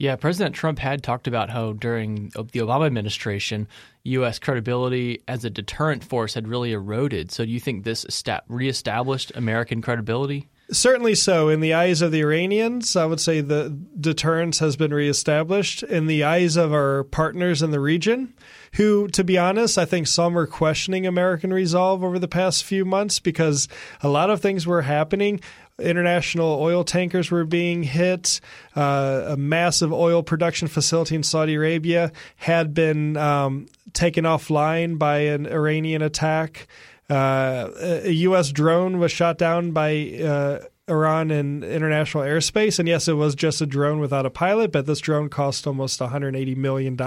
Yeah, 0.00 0.16
President 0.16 0.54
Trump 0.54 0.78
had 0.78 1.02
talked 1.02 1.28
about 1.28 1.50
how 1.50 1.74
during 1.74 2.30
the 2.30 2.60
Obama 2.60 2.86
administration, 2.86 3.68
U.S. 4.04 4.38
credibility 4.38 5.22
as 5.28 5.44
a 5.44 5.50
deterrent 5.50 6.02
force 6.02 6.32
had 6.32 6.48
really 6.48 6.72
eroded. 6.72 7.30
So, 7.30 7.44
do 7.44 7.50
you 7.50 7.60
think 7.60 7.84
this 7.84 8.06
reestablished 8.48 9.30
American 9.34 9.82
credibility? 9.82 10.48
Certainly 10.72 11.16
so. 11.16 11.50
In 11.50 11.60
the 11.60 11.74
eyes 11.74 12.00
of 12.00 12.12
the 12.12 12.20
Iranians, 12.20 12.96
I 12.96 13.04
would 13.04 13.20
say 13.20 13.42
the 13.42 13.76
deterrence 14.00 14.60
has 14.60 14.74
been 14.74 14.94
reestablished. 14.94 15.82
In 15.82 16.06
the 16.06 16.24
eyes 16.24 16.56
of 16.56 16.72
our 16.72 17.04
partners 17.04 17.60
in 17.60 17.70
the 17.70 17.80
region, 17.80 18.32
who, 18.74 19.08
to 19.08 19.22
be 19.22 19.36
honest, 19.36 19.76
I 19.76 19.84
think 19.84 20.06
some 20.06 20.38
are 20.38 20.46
questioning 20.46 21.06
American 21.06 21.52
resolve 21.52 22.02
over 22.02 22.18
the 22.18 22.28
past 22.28 22.64
few 22.64 22.86
months 22.86 23.18
because 23.18 23.68
a 24.00 24.08
lot 24.08 24.30
of 24.30 24.40
things 24.40 24.66
were 24.66 24.82
happening. 24.82 25.40
International 25.80 26.60
oil 26.60 26.84
tankers 26.84 27.30
were 27.30 27.44
being 27.44 27.82
hit. 27.82 28.40
Uh, 28.76 29.24
a 29.28 29.36
massive 29.36 29.92
oil 29.92 30.22
production 30.22 30.68
facility 30.68 31.14
in 31.16 31.22
Saudi 31.22 31.54
Arabia 31.54 32.12
had 32.36 32.74
been 32.74 33.16
um, 33.16 33.66
taken 33.92 34.24
offline 34.24 34.98
by 34.98 35.18
an 35.18 35.46
Iranian 35.46 36.02
attack. 36.02 36.68
Uh, 37.08 37.68
a 38.04 38.10
U.S. 38.10 38.52
drone 38.52 38.98
was 38.98 39.10
shot 39.10 39.36
down 39.36 39.72
by 39.72 40.20
uh, 40.22 40.58
Iran 40.90 41.30
in 41.30 41.62
international 41.62 42.24
airspace. 42.24 42.78
And 42.78 42.88
yes, 42.88 43.08
it 43.08 43.14
was 43.14 43.34
just 43.34 43.60
a 43.60 43.66
drone 43.66 44.00
without 44.00 44.26
a 44.26 44.30
pilot, 44.30 44.72
but 44.72 44.86
this 44.86 45.00
drone 45.00 45.28
cost 45.28 45.66
almost 45.66 46.00
$180 46.00 46.56
million. 46.56 47.00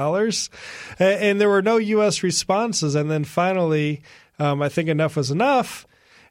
And 0.99 1.41
there 1.41 1.49
were 1.49 1.61
no 1.61 1.77
U.S. 1.77 2.23
responses. 2.23 2.95
And 2.95 3.11
then 3.11 3.23
finally, 3.23 4.01
um, 4.39 4.61
I 4.61 4.69
think 4.69 4.89
enough 4.89 5.15
was 5.15 5.31
enough. 5.31 5.85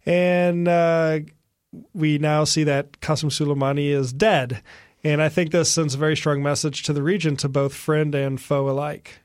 And 0.04 0.66
uh, 0.66 1.20
we 1.94 2.18
now 2.18 2.44
see 2.44 2.64
that 2.64 3.00
Qasem 3.00 3.30
Soleimani 3.30 3.90
is 3.90 4.12
dead. 4.12 4.62
And 5.04 5.20
I 5.20 5.28
think 5.28 5.50
this 5.50 5.70
sends 5.70 5.94
a 5.94 5.98
very 5.98 6.16
strong 6.16 6.42
message 6.42 6.84
to 6.84 6.92
the 6.92 7.02
region, 7.02 7.36
to 7.38 7.48
both 7.48 7.74
friend 7.74 8.14
and 8.14 8.40
foe 8.40 8.68
alike. 8.68 9.20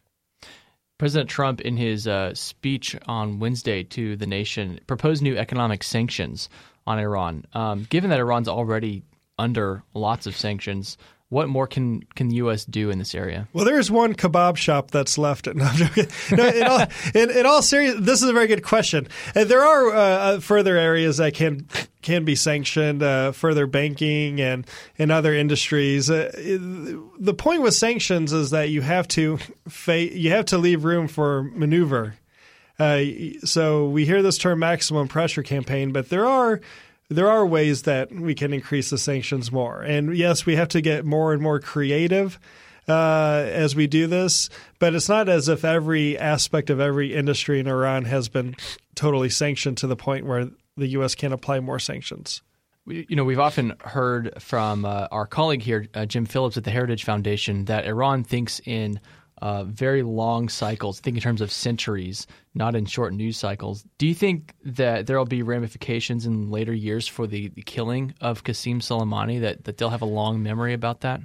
President 0.97 1.29
Trump, 1.29 1.61
in 1.61 1.77
his 1.77 2.07
uh, 2.07 2.33
speech 2.33 2.95
on 3.05 3.39
Wednesday 3.39 3.83
to 3.83 4.15
the 4.15 4.25
nation, 4.25 4.79
proposed 4.87 5.21
new 5.21 5.37
economic 5.37 5.83
sanctions 5.83 6.49
on 6.87 6.97
Iran. 6.97 7.45
Um, 7.53 7.85
given 7.89 8.09
that 8.09 8.19
Iran's 8.19 8.47
already 8.47 9.03
under 9.37 9.83
lots 9.93 10.25
of 10.25 10.35
sanctions, 10.35 10.97
what 11.29 11.49
more 11.49 11.67
can 11.67 12.01
can 12.15 12.29
the 12.29 12.37
U.S. 12.37 12.63
do 12.63 12.89
in 12.89 12.99
this 12.99 13.13
area? 13.13 13.47
Well, 13.51 13.65
there's 13.65 13.91
one 13.91 14.13
kebab 14.13 14.55
shop 14.55 14.91
that's 14.91 15.17
left. 15.17 15.47
No, 15.57 15.71
no, 16.31 16.47
in, 16.47 16.63
all, 16.63 16.81
in, 17.15 17.29
in, 17.31 17.45
all 17.45 17.61
serious, 17.61 17.95
this 17.99 18.21
is 18.21 18.29
a 18.29 18.33
very 18.33 18.47
good 18.47 18.63
question. 18.63 19.07
And 19.33 19.45
uh, 19.45 19.47
there 19.47 19.61
are 19.61 19.89
uh, 19.89 19.99
uh, 19.99 20.39
further 20.39 20.77
areas 20.77 21.17
that 21.17 21.33
can 21.33 21.67
can 22.01 22.25
be 22.25 22.35
sanctioned, 22.35 23.01
uh, 23.01 23.31
further 23.31 23.65
banking 23.65 24.39
and 24.39 24.65
and 24.97 25.11
other 25.11 25.33
industries. 25.33 26.09
Uh, 26.09 26.31
the 27.19 27.33
point 27.33 27.61
with 27.61 27.73
sanctions 27.73 28.33
is 28.33 28.51
that 28.51 28.69
you 28.69 28.81
have 28.81 29.07
to 29.09 29.37
fa- 29.67 30.15
you 30.15 30.29
have 30.31 30.45
to 30.45 30.57
leave 30.57 30.85
room 30.85 31.07
for 31.07 31.43
maneuver. 31.43 32.15
Uh, 32.79 33.03
so 33.43 33.89
we 33.89 34.05
hear 34.05 34.21
this 34.21 34.37
term 34.37 34.59
maximum 34.59 35.07
pressure 35.07 35.43
campaign, 35.43 35.91
but 35.91 36.09
there 36.09 36.27
are 36.27 36.61
there 37.09 37.29
are 37.29 37.45
ways 37.45 37.83
that 37.83 38.11
we 38.11 38.35
can 38.35 38.53
increase 38.53 38.89
the 38.89 38.97
sanctions 38.97 39.51
more. 39.51 39.81
And 39.81 40.15
yes, 40.15 40.45
we 40.45 40.55
have 40.55 40.69
to 40.69 40.81
get 40.81 41.05
more 41.05 41.33
and 41.33 41.41
more 41.41 41.59
creative 41.59 42.39
uh, 42.87 43.45
as 43.47 43.75
we 43.75 43.87
do 43.87 44.07
this, 44.07 44.49
but 44.79 44.93
it's 44.93 45.09
not 45.09 45.29
as 45.29 45.49
if 45.49 45.65
every 45.65 46.17
aspect 46.17 46.69
of 46.69 46.79
every 46.79 47.13
industry 47.13 47.59
in 47.59 47.67
Iran 47.67 48.05
has 48.05 48.29
been 48.29 48.55
totally 48.95 49.29
sanctioned 49.29 49.77
to 49.77 49.87
the 49.87 49.95
point 49.95 50.25
where 50.25 50.49
the 50.75 50.87
U.S. 50.87 51.15
can't 51.15 51.33
apply 51.33 51.59
more 51.59 51.79
sanctions. 51.79 52.41
You 52.85 53.17
know, 53.17 53.25
we've 53.25 53.39
often 53.39 53.73
heard 53.81 54.41
from 54.41 54.85
uh, 54.85 55.07
our 55.11 55.27
colleague 55.27 55.61
here, 55.61 55.87
uh, 55.93 56.05
Jim 56.05 56.25
Phillips 56.25 56.55
at 56.55 56.63
the 56.63 56.71
Heritage 56.71 57.03
Foundation, 57.03 57.65
that 57.65 57.85
Iran 57.85 58.23
thinks 58.23 58.61
in 58.63 59.01
uh, 59.41 59.63
very 59.63 60.03
long 60.03 60.49
cycles, 60.49 60.99
think 60.99 61.15
in 61.15 61.21
terms 61.21 61.41
of 61.41 61.51
centuries, 61.51 62.27
not 62.55 62.75
in 62.75 62.85
short 62.85 63.13
news 63.13 63.37
cycles. 63.37 63.85
Do 63.97 64.07
you 64.07 64.13
think 64.13 64.53
that 64.63 65.07
there 65.07 65.17
will 65.17 65.25
be 65.25 65.43
ramifications 65.43 66.25
in 66.25 66.49
later 66.49 66.73
years 66.73 67.07
for 67.07 67.27
the, 67.27 67.49
the 67.49 67.61
killing 67.61 68.13
of 68.21 68.43
Qasem 68.43 68.77
Soleimani, 68.77 69.41
that, 69.41 69.65
that 69.65 69.77
they'll 69.77 69.89
have 69.89 70.01
a 70.01 70.05
long 70.05 70.41
memory 70.41 70.73
about 70.73 71.01
that? 71.01 71.21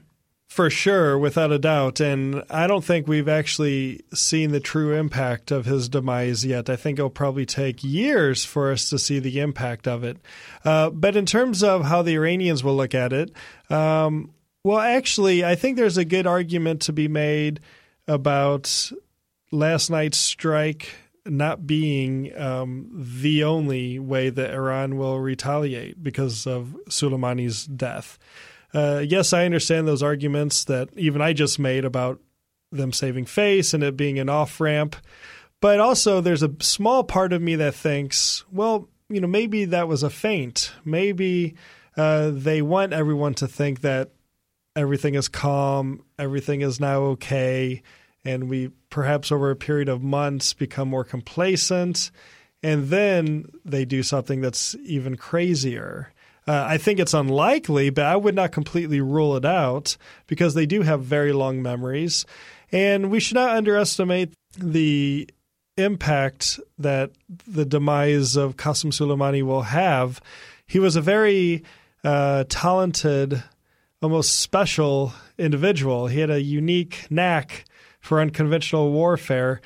For 0.49 0.69
sure, 0.69 1.19
without 1.19 1.50
a 1.50 1.59
doubt. 1.59 1.99
And 2.00 2.45
I 2.50 2.66
don't 2.66 2.85
think 2.85 3.09
we've 3.09 3.28
actually 3.28 4.02
seen 4.12 4.50
the 4.50 4.61
true 4.61 4.95
impact 4.95 5.50
of 5.50 5.64
his 5.64 5.88
demise 5.88 6.45
yet. 6.45 6.69
I 6.69 6.76
think 6.76 6.99
it'll 6.99 7.09
probably 7.09 7.47
take 7.47 7.83
years 7.83 8.45
for 8.45 8.71
us 8.71 8.90
to 8.90 8.99
see 8.99 9.19
the 9.19 9.40
impact 9.40 9.88
of 9.88 10.04
it. 10.04 10.19
Uh, 10.62 10.90
but 10.90 11.16
in 11.16 11.25
terms 11.25 11.62
of 11.62 11.87
how 11.87 12.02
the 12.02 12.16
Iranians 12.16 12.62
will 12.62 12.76
look 12.76 12.95
at 12.95 13.14
it, 13.14 13.33
um, 13.71 14.35
well, 14.62 14.78
actually, 14.78 15.42
I 15.42 15.54
think 15.54 15.78
there's 15.78 15.97
a 15.97 16.04
good 16.04 16.26
argument 16.26 16.83
to 16.83 16.92
be 16.92 17.09
made 17.09 17.61
about 18.06 18.92
last 19.50 19.90
night's 19.90 20.18
strike 20.18 20.94
not 21.25 21.66
being 21.66 22.37
um, 22.37 22.90
the 22.92 23.44
only 23.44 23.99
way 23.99 24.28
that 24.30 24.52
Iran 24.52 24.97
will 24.97 25.21
retaliate 25.21 26.02
because 26.02 26.47
of 26.47 26.76
Soleimani's 26.88 27.64
death. 27.66 28.18
Uh, 28.75 29.04
yes, 29.06 29.32
I 29.32 29.44
understand 29.44 29.87
those 29.87 30.02
arguments 30.02 30.64
that 30.64 30.88
even 30.97 31.21
I 31.21 31.32
just 31.32 31.59
made 31.59 31.85
about 31.85 32.21
them 32.73 32.92
saving 32.92 33.26
face 33.26 33.75
and 33.75 33.82
it 33.82 33.97
being 33.97 34.18
an 34.18 34.28
off 34.28 34.61
ramp. 34.61 34.97
But 35.61 35.78
also, 35.78 36.21
there's 36.21 36.42
a 36.42 36.54
small 36.61 37.04
part 37.04 37.32
of 37.32 37.40
me 37.40 37.54
that 37.56 37.75
thinks, 37.75 38.44
well, 38.50 38.88
you 39.09 39.21
know, 39.21 39.28
maybe 39.28 39.66
that 39.66 39.87
was 39.87 40.02
a 40.02 40.11
feint. 40.11 40.73
Maybe 40.85 41.54
uh, 41.97 42.30
they 42.32 42.62
want 42.62 42.92
everyone 42.92 43.35
to 43.35 43.47
think 43.47 43.82
that 43.82 44.11
everything 44.76 45.14
is 45.14 45.29
calm, 45.29 46.05
everything 46.19 46.61
is 46.62 46.81
now 46.81 47.00
okay, 47.02 47.83
and 48.25 48.49
we 48.49 48.71
perhaps 48.91 49.33
over 49.33 49.50
a 49.50 49.57
period 49.57 49.88
of 49.88 50.02
months 50.02 50.52
become 50.55 50.88
more 50.88 51.05
complacent, 51.05 52.11
and 52.62 52.88
then 52.88 53.47
they 53.64 53.85
do 53.85 54.02
something 54.02 54.41
that's 54.41 54.75
even 54.85 55.17
crazier. 55.17 56.12
Uh, 56.47 56.64
I 56.69 56.79
think 56.79 56.99
it's 56.99 57.14
unlikely, 57.14 57.91
but 57.91 58.05
I 58.05 58.17
would 58.17 58.35
not 58.35 58.52
completely 58.52 59.00
rule 59.00 59.37
it 59.37 59.45
out 59.45 59.97
because 60.26 60.55
they 60.55 60.67
do 60.67 60.83
have 60.83 61.02
very 61.02 61.33
long 61.33 61.62
memories. 61.62 62.26
And 62.73 63.11
we 63.11 63.21
should 63.21 63.37
not 63.37 63.57
underestimate 63.57 64.33
the 64.59 65.29
impact 65.76 66.59
that 66.79 67.12
the 67.47 67.64
demise 67.64 68.37
of 68.37 68.57
Qasem 68.57 68.93
Soleimani 68.93 69.43
will 69.43 69.62
have. 69.62 70.21
He 70.67 70.79
was 70.79 70.97
a 70.97 71.00
very 71.00 71.62
uh, 72.02 72.45
talented 72.49 73.43
almost 74.02 74.40
special 74.40 75.12
individual. 75.38 76.09
He 76.09 76.21
had 76.21 76.30
a 76.30 76.42
unique 76.42 77.06
knack 77.09 77.64
for 78.00 78.21
unconventional 78.21 78.90
warfare. 78.90 79.61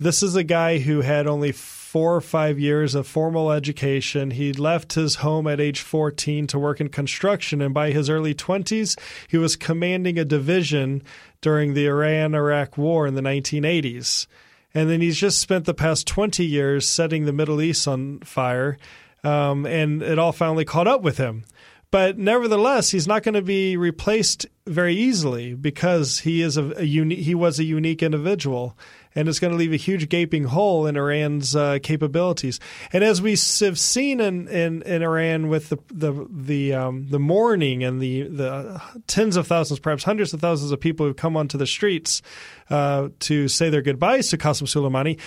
This 0.00 0.22
is 0.22 0.34
a 0.34 0.42
guy 0.42 0.78
who 0.78 1.02
had 1.02 1.26
only 1.26 1.52
four 1.52 2.16
or 2.16 2.22
five 2.22 2.58
years 2.58 2.94
of 2.94 3.06
formal 3.06 3.52
education. 3.52 4.30
He 4.30 4.54
left 4.54 4.94
his 4.94 5.16
home 5.16 5.46
at 5.46 5.60
age 5.60 5.80
14 5.80 6.46
to 6.48 6.58
work 6.58 6.80
in 6.80 6.88
construction, 6.88 7.60
and 7.60 7.74
by 7.74 7.90
his 7.90 8.08
early 8.08 8.34
20s, 8.34 8.98
he 9.28 9.36
was 9.36 9.56
commanding 9.56 10.18
a 10.18 10.24
division 10.24 11.02
during 11.42 11.74
the 11.74 11.86
Iran 11.86 12.34
Iraq 12.34 12.78
War 12.78 13.06
in 13.06 13.14
the 13.14 13.20
1980s. 13.20 14.26
And 14.74 14.88
then 14.88 15.02
he's 15.02 15.18
just 15.18 15.38
spent 15.38 15.66
the 15.66 15.74
past 15.74 16.06
20 16.06 16.46
years 16.46 16.88
setting 16.88 17.26
the 17.26 17.32
Middle 17.32 17.60
East 17.60 17.86
on 17.86 18.20
fire, 18.20 18.78
um, 19.22 19.66
and 19.66 20.02
it 20.02 20.18
all 20.18 20.32
finally 20.32 20.64
caught 20.64 20.88
up 20.88 21.02
with 21.02 21.18
him. 21.18 21.44
But 21.92 22.16
nevertheless, 22.18 22.90
he's 22.90 23.06
not 23.06 23.22
going 23.22 23.34
to 23.34 23.42
be 23.42 23.76
replaced 23.76 24.46
very 24.66 24.96
easily 24.96 25.54
because 25.54 26.20
he 26.20 26.40
is 26.40 26.56
a, 26.56 26.72
a 26.78 26.84
uni- 26.84 27.22
he 27.22 27.34
was 27.34 27.58
a 27.58 27.64
unique 27.64 28.02
individual, 28.02 28.76
and 29.14 29.28
it's 29.28 29.38
going 29.38 29.52
to 29.52 29.56
leave 29.56 29.72
a 29.72 29.76
huge 29.76 30.08
gaping 30.08 30.44
hole 30.44 30.86
in 30.86 30.96
Iran's 30.96 31.54
uh, 31.54 31.78
capabilities. 31.82 32.60
And 32.92 33.04
as 33.04 33.20
we 33.20 33.32
have 33.32 33.78
seen 33.78 34.20
in, 34.20 34.48
in, 34.48 34.82
in 34.82 35.02
Iran 35.02 35.48
with 35.48 35.68
the 35.68 35.78
the 35.92 36.26
the, 36.30 36.74
um, 36.74 37.06
the 37.08 37.18
mourning 37.18 37.84
and 37.84 38.00
the 38.00 38.22
the 38.22 38.80
tens 39.06 39.36
of 39.36 39.46
thousands, 39.46 39.80
perhaps 39.80 40.04
hundreds 40.04 40.32
of 40.32 40.40
thousands 40.40 40.72
of 40.72 40.80
people 40.80 41.06
who 41.06 41.14
come 41.14 41.36
onto 41.36 41.58
the 41.58 41.66
streets 41.66 42.22
uh, 42.70 43.08
to 43.20 43.48
say 43.48 43.70
their 43.70 43.82
goodbyes 43.82 44.28
to 44.28 44.38
Qasem 44.38 44.66
Soleimani. 44.66 45.18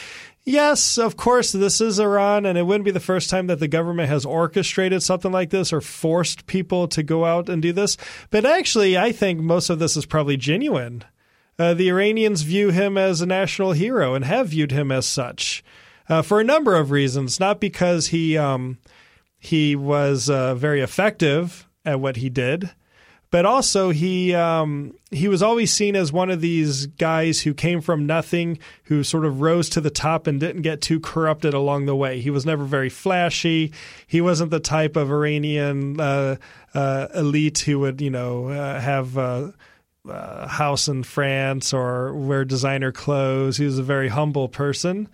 Yes, 0.47 0.99
of 0.99 1.17
course, 1.17 1.51
this 1.51 1.81
is 1.81 1.99
Iran, 1.99 2.45
and 2.45 2.55
it 2.55 2.67
wouldn't 2.67 2.85
be 2.85 2.91
the 2.91 2.99
first 2.99 3.31
time 3.31 3.47
that 3.47 3.59
the 3.59 3.67
government 3.67 4.09
has 4.09 4.25
orchestrated 4.25 5.01
something 5.01 5.31
like 5.31 5.49
this 5.49 5.73
or 5.73 5.81
forced 5.81 6.45
people 6.45 6.87
to 6.89 7.01
go 7.01 7.25
out 7.25 7.49
and 7.49 7.63
do 7.63 7.73
this. 7.73 7.97
But 8.29 8.45
actually, 8.45 8.95
I 8.95 9.11
think 9.11 9.39
most 9.39 9.71
of 9.71 9.79
this 9.79 9.97
is 9.97 10.05
probably 10.05 10.37
genuine. 10.37 11.03
Uh, 11.57 11.73
the 11.73 11.89
Iranians 11.89 12.41
view 12.41 12.69
him 12.69 12.97
as 12.97 13.21
a 13.21 13.25
national 13.25 13.71
hero 13.71 14.13
and 14.13 14.25
have 14.25 14.49
viewed 14.49 14.71
him 14.71 14.91
as 14.91 15.05
such 15.05 15.63
uh, 16.09 16.21
for 16.21 16.39
a 16.39 16.43
number 16.43 16.75
of 16.75 16.91
reasons. 16.91 17.39
Not 17.39 17.59
because 17.59 18.07
he 18.07 18.37
um, 18.37 18.77
he 19.39 19.75
was 19.75 20.29
uh, 20.29 20.55
very 20.55 20.81
effective 20.81 21.67
at 21.85 21.99
what 21.99 22.17
he 22.17 22.29
did, 22.29 22.71
but 23.31 23.45
also 23.45 23.91
he 23.91 24.33
um, 24.33 24.95
he 25.11 25.27
was 25.27 25.41
always 25.41 25.71
seen 25.71 25.95
as 25.95 26.11
one 26.11 26.29
of 26.29 26.41
these 26.41 26.87
guys 26.87 27.41
who 27.41 27.53
came 27.53 27.79
from 27.79 28.05
nothing, 28.05 28.59
who 28.85 29.03
sort 29.03 29.25
of 29.25 29.41
rose 29.41 29.69
to 29.69 29.81
the 29.81 29.89
top 29.89 30.27
and 30.27 30.39
didn't 30.39 30.61
get 30.61 30.81
too 30.81 30.99
corrupted 30.99 31.53
along 31.53 31.85
the 31.85 31.95
way. 31.95 32.19
He 32.19 32.29
was 32.29 32.45
never 32.45 32.65
very 32.65 32.89
flashy. 32.89 33.71
He 34.07 34.19
wasn't 34.19 34.51
the 34.51 34.59
type 34.59 34.95
of 34.95 35.11
Iranian 35.11 35.99
uh, 35.99 36.35
uh, 36.73 37.07
elite 37.15 37.59
who 37.59 37.79
would 37.79 38.01
you 38.01 38.09
know 38.09 38.49
uh, 38.49 38.79
have 38.79 39.53
uh, 40.09 40.47
house 40.47 40.87
in 40.87 41.03
France 41.03 41.73
or 41.73 42.13
wear 42.13 42.45
designer 42.45 42.91
clothes. 42.91 43.57
He 43.57 43.65
was 43.65 43.79
a 43.79 43.83
very 43.83 44.07
humble 44.07 44.47
person. 44.47 45.07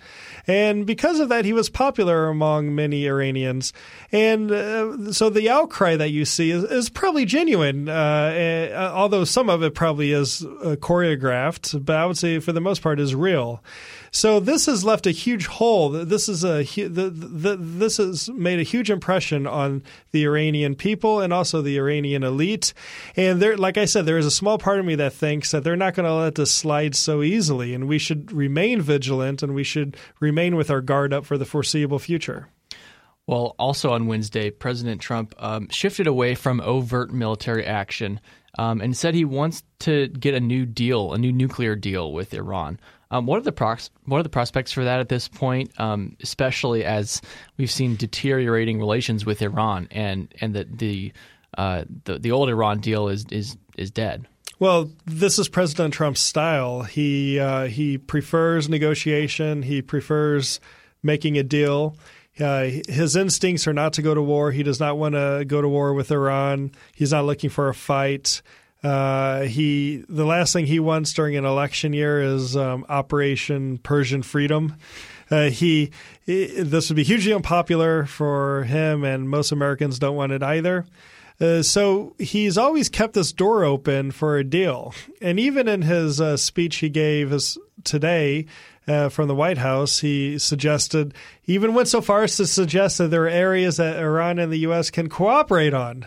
And 0.48 0.86
because 0.86 1.20
of 1.20 1.30
that, 1.30 1.46
he 1.46 1.54
was 1.54 1.70
popular 1.70 2.28
among 2.28 2.76
many 2.76 3.08
Iranians. 3.08 3.74
And 4.12 4.52
uh, 4.52 5.14
so 5.14 5.30
the 5.30 5.50
outcry 5.50 5.96
that 5.96 6.10
you 6.10 6.26
see 6.26 6.52
is, 6.52 6.64
is 6.66 6.90
probably 6.90 7.26
genuine, 7.26 7.90
uh, 7.90 8.72
uh 8.74 8.92
although 8.94 9.24
some 9.24 9.50
of 9.50 9.64
it 9.64 9.74
probably 9.74 10.12
is 10.12 10.44
uh, 10.44 10.76
choreographed, 10.80 11.84
but 11.86 11.96
I 11.96 12.06
would 12.06 12.18
say 12.18 12.40
for 12.40 12.52
the 12.52 12.62
most 12.62 12.82
part 12.82 13.00
is 13.00 13.16
real. 13.16 13.64
So 14.14 14.42
this 14.42 14.66
has 14.66 14.84
left 14.84 15.08
a 15.08 15.12
huge 15.12 15.46
hole. 15.48 15.90
This 15.90 16.28
is 16.28 16.44
a 16.44 16.64
the, 16.64 17.10
the, 17.10 17.56
this 17.56 17.96
has 17.96 18.30
made 18.30 18.60
a 18.60 18.64
huge 18.64 18.90
impression 18.90 19.48
on 19.48 19.84
the 20.12 20.26
Iranian 20.26 20.76
people 20.76 21.22
and 21.22 21.32
also 21.32 21.62
the 21.62 21.78
Iranian 21.78 22.24
elite. 22.24 22.74
And 23.16 23.42
there, 23.42 23.56
like 23.56 23.78
I 23.78 23.86
said, 23.86 24.06
there 24.06 24.18
is 24.18 24.26
a 24.26 24.32
small 24.32 24.58
part 24.58 24.81
of 24.82 24.86
me 24.86 24.96
that 24.96 25.14
thinks 25.14 25.52
that 25.52 25.64
they're 25.64 25.78
not 25.78 25.94
going 25.94 26.06
to 26.06 26.14
let 26.14 26.36
this 26.36 26.52
slide 26.52 26.94
so 26.96 27.24
easily, 27.24 27.74
and 27.74 27.88
we 27.88 27.98
should 27.98 28.32
remain 28.32 28.82
vigilant 28.82 29.42
and 29.42 29.56
we 29.56 29.64
should 29.64 29.96
remain 30.20 30.56
with 30.58 30.70
our 30.70 30.82
guard 30.82 31.14
up 31.14 31.26
for 31.26 31.38
the 31.38 31.46
foreseeable 31.46 32.00
future. 32.00 32.50
Well, 33.28 33.56
also 33.58 33.94
on 33.94 34.08
Wednesday, 34.08 34.50
President 34.50 35.00
Trump 35.00 35.34
um, 35.38 35.70
shifted 35.70 36.08
away 36.08 36.36
from 36.36 36.60
overt 36.60 37.14
military 37.14 37.66
action 37.66 38.20
um, 38.58 38.82
and 38.82 38.98
said 38.98 39.16
he 39.16 39.26
wants 39.26 39.64
to 39.80 40.08
get 40.10 40.34
a 40.34 40.40
new 40.40 40.66
deal, 40.66 41.14
a 41.14 41.18
new 41.18 41.32
nuclear 41.32 41.76
deal 41.76 42.12
with 42.12 42.34
Iran. 42.34 42.80
Um, 43.12 43.26
what 43.26 43.38
are 43.38 43.44
the 43.44 43.52
prox- 43.52 43.90
what 44.06 44.20
are 44.20 44.24
the 44.24 44.30
prospects 44.30 44.72
for 44.72 44.84
that 44.86 45.00
at 45.00 45.10
this 45.10 45.28
point, 45.28 45.72
um, 45.80 46.16
especially 46.22 46.84
as 46.86 47.22
we've 47.58 47.72
seen 47.72 47.96
deteriorating 47.96 48.80
relations 48.80 49.26
with 49.26 49.42
Iran 49.42 49.88
and 49.92 50.34
and 50.42 50.56
that 50.56 50.80
the, 50.80 51.12
uh, 51.58 51.84
the 52.06 52.20
the 52.20 52.32
old 52.32 52.50
Iran 52.50 52.80
deal 52.80 53.10
is 53.10 53.26
is 53.30 53.58
is 53.78 53.92
dead. 53.92 54.28
Well, 54.62 54.92
this 55.08 55.40
is 55.40 55.50
President 55.50 55.92
Trump's 55.92 56.22
style. 56.22 56.84
He 56.84 57.40
uh, 57.40 57.66
he 57.66 57.98
prefers 57.98 58.70
negotiation. 58.70 59.64
He 59.64 59.82
prefers 59.82 60.60
making 61.02 61.36
a 61.40 61.42
deal. 61.42 61.98
Uh, 62.40 62.70
his 62.88 63.16
instincts 63.16 63.68
are 63.68 63.74
not 63.74 63.94
to 63.94 64.04
go 64.04 64.14
to 64.14 64.22
war. 64.22 64.52
He 64.52 64.62
does 64.62 64.80
not 64.80 65.00
want 65.00 65.16
to 65.16 65.46
go 65.48 65.64
to 65.64 65.68
war 65.68 65.96
with 65.96 66.12
Iran. 66.12 66.74
He's 66.94 67.12
not 67.12 67.26
looking 67.26 67.50
for 67.50 67.70
a 67.70 67.74
fight. 67.74 68.44
Uh, 68.84 69.46
he 69.46 70.06
the 70.08 70.26
last 70.26 70.54
thing 70.54 70.68
he 70.68 70.80
wants 70.80 71.12
during 71.12 71.36
an 71.36 71.44
election 71.46 71.92
year 71.92 72.22
is 72.22 72.56
um, 72.56 72.86
Operation 72.88 73.80
Persian 73.80 74.22
Freedom. 74.22 74.76
Uh, 75.32 75.50
he, 75.50 75.90
he, 76.28 76.46
this 76.62 76.88
would 76.88 76.98
be 76.98 77.04
hugely 77.04 77.34
unpopular 77.34 78.06
for 78.06 78.66
him, 78.66 79.04
and 79.06 79.28
most 79.28 79.52
Americans 79.52 79.98
don't 79.98 80.16
want 80.16 80.34
it 80.34 80.44
either. 80.44 80.86
Uh, 81.42 81.64
so 81.64 82.16
he's 82.20 82.56
always 82.56 82.88
kept 82.88 83.16
this 83.16 83.34
door 83.34 83.64
open 83.64 84.12
for 84.12 84.38
a 84.38 84.44
deal, 84.44 84.94
and 85.22 85.40
even 85.40 85.68
in 85.68 85.82
his 85.82 86.22
uh, 86.22 86.38
speech 86.38 86.78
he 86.78 86.90
gave 86.90 87.34
us 87.34 87.58
today 87.84 88.46
uh, 88.88 89.10
from 89.10 89.28
the 89.28 89.36
White 89.36 89.58
House, 89.58 90.00
he 90.00 90.38
suggested, 90.38 91.16
he 91.42 91.54
even 91.54 91.74
went 91.74 91.88
so 91.88 92.00
far 92.00 92.24
as 92.24 92.38
to 92.38 92.46
suggest 92.46 93.00
that 93.00 93.10
there 93.10 93.24
are 93.24 93.30
areas 93.30 93.78
that 93.78 93.98
Iran 93.98 94.38
and 94.38 94.52
the 94.52 94.60
U.S. 94.60 94.92
can 94.92 95.10
cooperate 95.10 95.74
on 95.74 96.06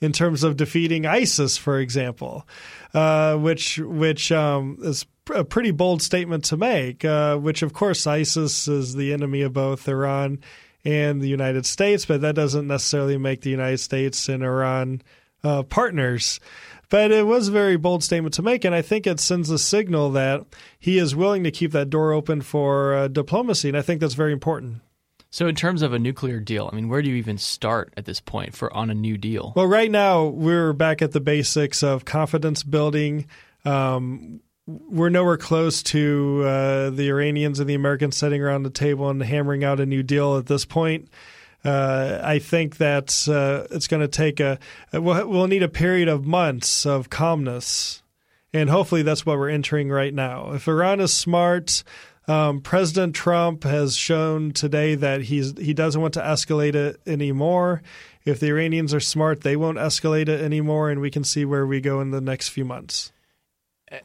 in 0.00 0.12
terms 0.12 0.42
of 0.42 0.56
defeating 0.56 1.06
ISIS, 1.06 1.56
for 1.56 1.78
example, 1.78 2.46
uh, 2.92 3.36
which 3.36 3.78
which 3.78 4.30
um, 4.32 4.78
is 4.82 5.06
a 5.34 5.44
pretty 5.44 5.70
bold 5.70 6.02
statement 6.02 6.44
to 6.44 6.56
make. 6.56 7.04
Uh, 7.04 7.36
which, 7.36 7.62
of 7.62 7.72
course, 7.72 8.06
ISIS 8.06 8.68
is 8.68 8.94
the 8.94 9.12
enemy 9.12 9.42
of 9.42 9.52
both 9.52 9.88
Iran 9.88 10.40
and 10.84 11.20
the 11.20 11.28
United 11.28 11.66
States, 11.66 12.04
but 12.04 12.20
that 12.20 12.34
doesn't 12.34 12.66
necessarily 12.66 13.16
make 13.16 13.40
the 13.40 13.50
United 13.50 13.78
States 13.78 14.28
and 14.28 14.42
Iran 14.42 15.02
uh, 15.42 15.62
partners. 15.62 16.40
But 16.90 17.10
it 17.10 17.26
was 17.26 17.48
a 17.48 17.52
very 17.52 17.76
bold 17.76 18.04
statement 18.04 18.34
to 18.34 18.42
make, 18.42 18.64
and 18.64 18.74
I 18.74 18.82
think 18.82 19.06
it 19.06 19.18
sends 19.18 19.50
a 19.50 19.58
signal 19.58 20.10
that 20.10 20.44
he 20.78 20.98
is 20.98 21.16
willing 21.16 21.42
to 21.44 21.50
keep 21.50 21.72
that 21.72 21.90
door 21.90 22.12
open 22.12 22.42
for 22.42 22.94
uh, 22.94 23.08
diplomacy, 23.08 23.68
and 23.68 23.76
I 23.76 23.82
think 23.82 24.00
that's 24.00 24.14
very 24.14 24.32
important. 24.32 24.82
So, 25.30 25.48
in 25.48 25.56
terms 25.56 25.82
of 25.82 25.92
a 25.92 25.98
nuclear 25.98 26.38
deal, 26.38 26.70
I 26.70 26.76
mean, 26.76 26.88
where 26.88 27.02
do 27.02 27.08
you 27.10 27.16
even 27.16 27.38
start 27.38 27.92
at 27.96 28.04
this 28.04 28.20
point 28.20 28.54
for 28.54 28.72
on 28.72 28.90
a 28.90 28.94
new 28.94 29.18
deal? 29.18 29.52
Well, 29.56 29.66
right 29.66 29.90
now 29.90 30.26
we're 30.26 30.72
back 30.72 31.02
at 31.02 31.10
the 31.10 31.20
basics 31.20 31.82
of 31.82 32.04
confidence 32.04 32.62
building. 32.62 33.26
Um, 33.64 34.40
we're 34.66 35.10
nowhere 35.10 35.36
close 35.36 35.82
to 35.82 36.42
uh, 36.44 36.90
the 36.90 37.08
Iranians 37.08 37.60
and 37.60 37.68
the 37.68 37.74
Americans 37.74 38.16
sitting 38.16 38.42
around 38.42 38.62
the 38.62 38.70
table 38.70 39.10
and 39.10 39.22
hammering 39.22 39.62
out 39.62 39.80
a 39.80 39.86
new 39.86 40.02
deal 40.02 40.38
at 40.38 40.46
this 40.46 40.64
point. 40.64 41.08
Uh, 41.64 42.20
I 42.22 42.38
think 42.38 42.76
that 42.76 43.26
uh, 43.28 43.66
it's 43.74 43.88
going 43.88 44.02
to 44.02 44.08
take 44.08 44.38
a 44.40 44.58
we'll, 44.92 45.28
we'll 45.28 45.46
need 45.46 45.62
a 45.62 45.68
period 45.68 46.08
of 46.08 46.26
months 46.26 46.84
of 46.84 47.08
calmness, 47.08 48.02
and 48.52 48.68
hopefully 48.68 49.02
that's 49.02 49.24
what 49.24 49.38
we're 49.38 49.48
entering 49.48 49.88
right 49.88 50.12
now. 50.12 50.52
If 50.52 50.68
Iran 50.68 51.00
is 51.00 51.14
smart, 51.14 51.82
um, 52.28 52.60
President 52.60 53.14
Trump 53.14 53.64
has 53.64 53.96
shown 53.96 54.52
today 54.52 54.94
that 54.94 55.22
he's 55.22 55.56
he 55.58 55.72
doesn't 55.72 56.00
want 56.00 56.14
to 56.14 56.20
escalate 56.20 56.74
it 56.74 57.00
anymore. 57.06 57.82
If 58.26 58.40
the 58.40 58.48
Iranians 58.48 58.92
are 58.92 59.00
smart, 59.00 59.40
they 59.40 59.56
won't 59.56 59.78
escalate 59.78 60.28
it 60.28 60.42
anymore, 60.42 60.90
and 60.90 61.00
we 61.00 61.10
can 61.10 61.24
see 61.24 61.46
where 61.46 61.66
we 61.66 61.80
go 61.80 62.02
in 62.02 62.10
the 62.10 62.20
next 62.20 62.50
few 62.50 62.66
months. 62.66 63.13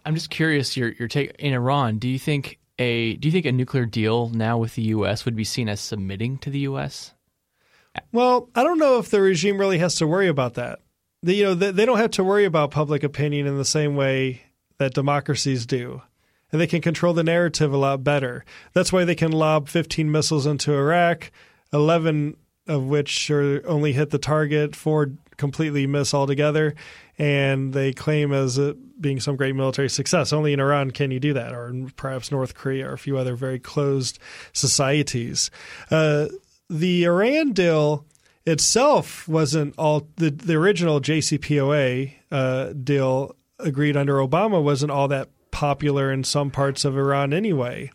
I'm 0.06 0.16
just 0.16 0.30
curious 0.30 0.76
your 0.78 0.90
your 0.94 1.08
take 1.08 1.36
in 1.40 1.54
Iran. 1.54 1.98
Do 1.98 2.08
you 2.08 2.20
think 2.20 2.60
a 2.78 3.16
do 3.16 3.28
you 3.28 3.32
think 3.32 3.46
a 3.46 3.52
nuclear 3.52 3.86
deal 3.86 4.30
now 4.30 4.58
with 4.58 4.76
the 4.76 4.84
U.S. 4.84 5.26
would 5.26 5.36
be 5.36 5.44
seen 5.44 5.70
as 5.70 5.80
submitting 5.80 6.38
to 6.40 6.50
the 6.50 6.60
U.S.? 6.60 7.14
Well, 8.12 8.50
I 8.56 8.64
don't 8.64 8.80
know 8.80 9.00
if 9.00 9.10
the 9.10 9.22
regime 9.22 9.58
really 9.58 9.80
has 9.80 9.96
to 9.96 10.08
worry 10.08 10.28
about 10.28 10.54
that. 10.56 10.80
The, 11.22 11.34
you 11.34 11.44
know, 11.44 11.54
they, 11.54 11.72
they 11.72 11.86
don't 11.86 11.98
have 11.98 12.12
to 12.12 12.24
worry 12.24 12.46
about 12.46 12.72
public 12.72 13.04
opinion 13.04 13.46
in 13.46 13.58
the 13.58 13.66
same 13.66 13.96
way 13.96 14.44
that 14.78 14.94
democracies 14.94 15.66
do 15.66 16.02
and 16.52 16.60
they 16.60 16.68
can 16.68 16.82
control 16.82 17.14
the 17.14 17.24
narrative 17.24 17.74
a 17.74 17.78
lot 17.78 18.04
better. 18.04 18.44
That's 18.74 18.92
why 18.92 19.06
they 19.06 19.16
can 19.16 19.32
lob 19.32 19.70
15 19.70 20.12
missiles 20.12 20.46
into 20.46 20.74
Iraq, 20.74 21.32
11 21.72 22.36
of 22.68 22.84
which 22.84 23.30
are 23.32 23.66
only 23.68 23.94
hit 23.94 24.10
the 24.10 24.18
target, 24.18 24.76
four 24.76 25.12
completely 25.40 25.88
miss 25.88 26.14
altogether, 26.14 26.76
and 27.18 27.74
they 27.74 27.94
claim 27.94 28.32
as 28.32 28.60
it 28.60 29.02
being 29.02 29.20
some 29.20 29.36
great 29.36 29.56
military 29.56 29.90
success. 29.90 30.32
Only 30.32 30.54
in 30.54 30.60
Iran 30.60 30.92
can 30.92 31.10
you 31.10 31.20
do 31.20 31.34
that, 31.34 31.54
or 31.54 31.74
perhaps 31.96 32.32
North 32.32 32.54
Korea 32.54 32.90
or 32.90 32.94
a 32.94 32.98
few 32.98 33.18
other 33.18 33.36
very 33.36 33.58
closed 33.58 34.20
societies. 34.54 35.50
Uh, 35.90 36.28
the 36.70 37.06
Iran 37.06 37.54
deal 37.54 38.06
itself 38.46 39.28
wasn't 39.28 39.74
all 39.78 40.08
the, 40.18 40.30
the 40.30 40.56
original 40.56 41.02
JCPOA 41.02 42.14
uh, 42.32 42.74
deal 42.74 43.36
agreed 43.58 43.98
under 43.98 44.18
Obama 44.18 44.62
wasn't 44.62 44.92
all 44.92 45.08
that 45.08 45.30
popular 45.52 46.12
in 46.12 46.24
some 46.24 46.52
parts 46.52 46.86
of 46.86 46.98
Iran 46.98 47.34
anyway. 47.34 47.92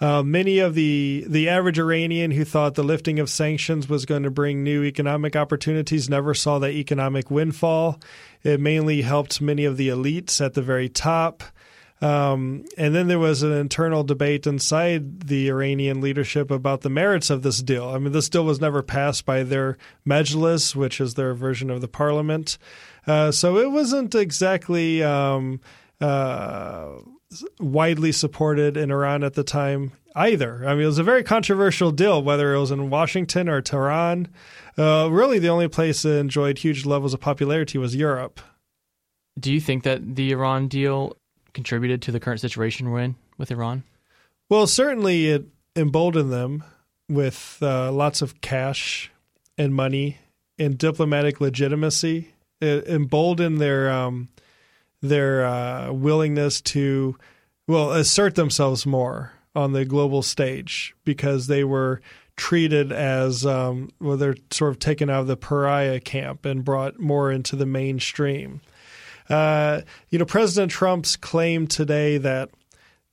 Uh, 0.00 0.22
many 0.22 0.60
of 0.60 0.74
the 0.74 1.24
the 1.28 1.48
average 1.48 1.78
Iranian 1.78 2.30
who 2.30 2.44
thought 2.44 2.74
the 2.74 2.84
lifting 2.84 3.18
of 3.18 3.28
sanctions 3.28 3.88
was 3.88 4.06
going 4.06 4.22
to 4.22 4.30
bring 4.30 4.62
new 4.62 4.84
economic 4.84 5.34
opportunities 5.34 6.08
never 6.08 6.34
saw 6.34 6.58
that 6.60 6.70
economic 6.70 7.30
windfall. 7.30 8.00
It 8.42 8.60
mainly 8.60 9.02
helped 9.02 9.40
many 9.40 9.64
of 9.64 9.76
the 9.76 9.88
elites 9.88 10.40
at 10.44 10.54
the 10.54 10.62
very 10.62 10.88
top. 10.88 11.42
Um, 12.00 12.64
and 12.76 12.94
then 12.94 13.08
there 13.08 13.18
was 13.18 13.42
an 13.42 13.50
internal 13.50 14.04
debate 14.04 14.46
inside 14.46 15.22
the 15.22 15.48
Iranian 15.48 16.00
leadership 16.00 16.48
about 16.48 16.82
the 16.82 16.90
merits 16.90 17.28
of 17.28 17.42
this 17.42 17.60
deal. 17.60 17.88
I 17.88 17.98
mean, 17.98 18.12
this 18.12 18.28
deal 18.28 18.44
was 18.44 18.60
never 18.60 18.82
passed 18.82 19.24
by 19.24 19.42
their 19.42 19.76
Majlis, 20.06 20.76
which 20.76 21.00
is 21.00 21.14
their 21.14 21.34
version 21.34 21.70
of 21.70 21.80
the 21.80 21.88
parliament. 21.88 22.56
Uh, 23.04 23.32
so 23.32 23.58
it 23.58 23.72
wasn't 23.72 24.14
exactly 24.14 25.02
um, 25.02 25.60
uh, 26.00 26.98
widely 27.60 28.12
supported 28.12 28.76
in 28.76 28.90
Iran 28.90 29.22
at 29.22 29.34
the 29.34 29.44
time 29.44 29.92
either. 30.14 30.66
I 30.66 30.74
mean, 30.74 30.84
it 30.84 30.86
was 30.86 30.98
a 30.98 31.04
very 31.04 31.22
controversial 31.22 31.90
deal, 31.90 32.22
whether 32.22 32.54
it 32.54 32.60
was 32.60 32.70
in 32.70 32.90
Washington 32.90 33.48
or 33.48 33.60
Tehran. 33.60 34.28
Uh, 34.76 35.08
really, 35.10 35.38
the 35.38 35.48
only 35.48 35.68
place 35.68 36.02
that 36.02 36.18
enjoyed 36.18 36.58
huge 36.58 36.86
levels 36.86 37.14
of 37.14 37.20
popularity 37.20 37.78
was 37.78 37.94
Europe. 37.94 38.40
Do 39.38 39.52
you 39.52 39.60
think 39.60 39.84
that 39.84 40.16
the 40.16 40.32
Iran 40.32 40.68
deal 40.68 41.16
contributed 41.52 42.02
to 42.02 42.12
the 42.12 42.20
current 42.20 42.40
situation 42.40 42.90
we're 42.90 43.00
in 43.00 43.16
with 43.36 43.50
Iran? 43.50 43.84
Well, 44.48 44.66
certainly 44.66 45.28
it 45.28 45.46
emboldened 45.76 46.32
them 46.32 46.64
with 47.08 47.58
uh, 47.62 47.92
lots 47.92 48.22
of 48.22 48.40
cash 48.40 49.10
and 49.56 49.74
money 49.74 50.18
and 50.58 50.76
diplomatic 50.76 51.40
legitimacy. 51.40 52.32
It 52.60 52.88
emboldened 52.88 53.60
their 53.60 53.90
um, 53.90 54.28
their 55.02 55.44
uh, 55.44 55.92
willingness 55.92 56.60
to 56.60 57.16
well 57.66 57.92
assert 57.92 58.34
themselves 58.34 58.86
more 58.86 59.32
on 59.54 59.72
the 59.72 59.84
global 59.84 60.22
stage 60.22 60.94
because 61.04 61.46
they 61.46 61.64
were 61.64 62.00
treated 62.36 62.92
as 62.92 63.44
um, 63.44 63.90
well 64.00 64.16
they're 64.16 64.36
sort 64.50 64.70
of 64.70 64.78
taken 64.78 65.10
out 65.10 65.20
of 65.20 65.26
the 65.26 65.36
pariah 65.36 66.00
camp 66.00 66.44
and 66.44 66.64
brought 66.64 66.98
more 66.98 67.30
into 67.30 67.56
the 67.56 67.66
mainstream. 67.66 68.60
Uh, 69.28 69.82
you 70.08 70.18
know, 70.18 70.24
President 70.24 70.72
Trump's 70.72 71.16
claim 71.16 71.66
today 71.66 72.18
that 72.18 72.50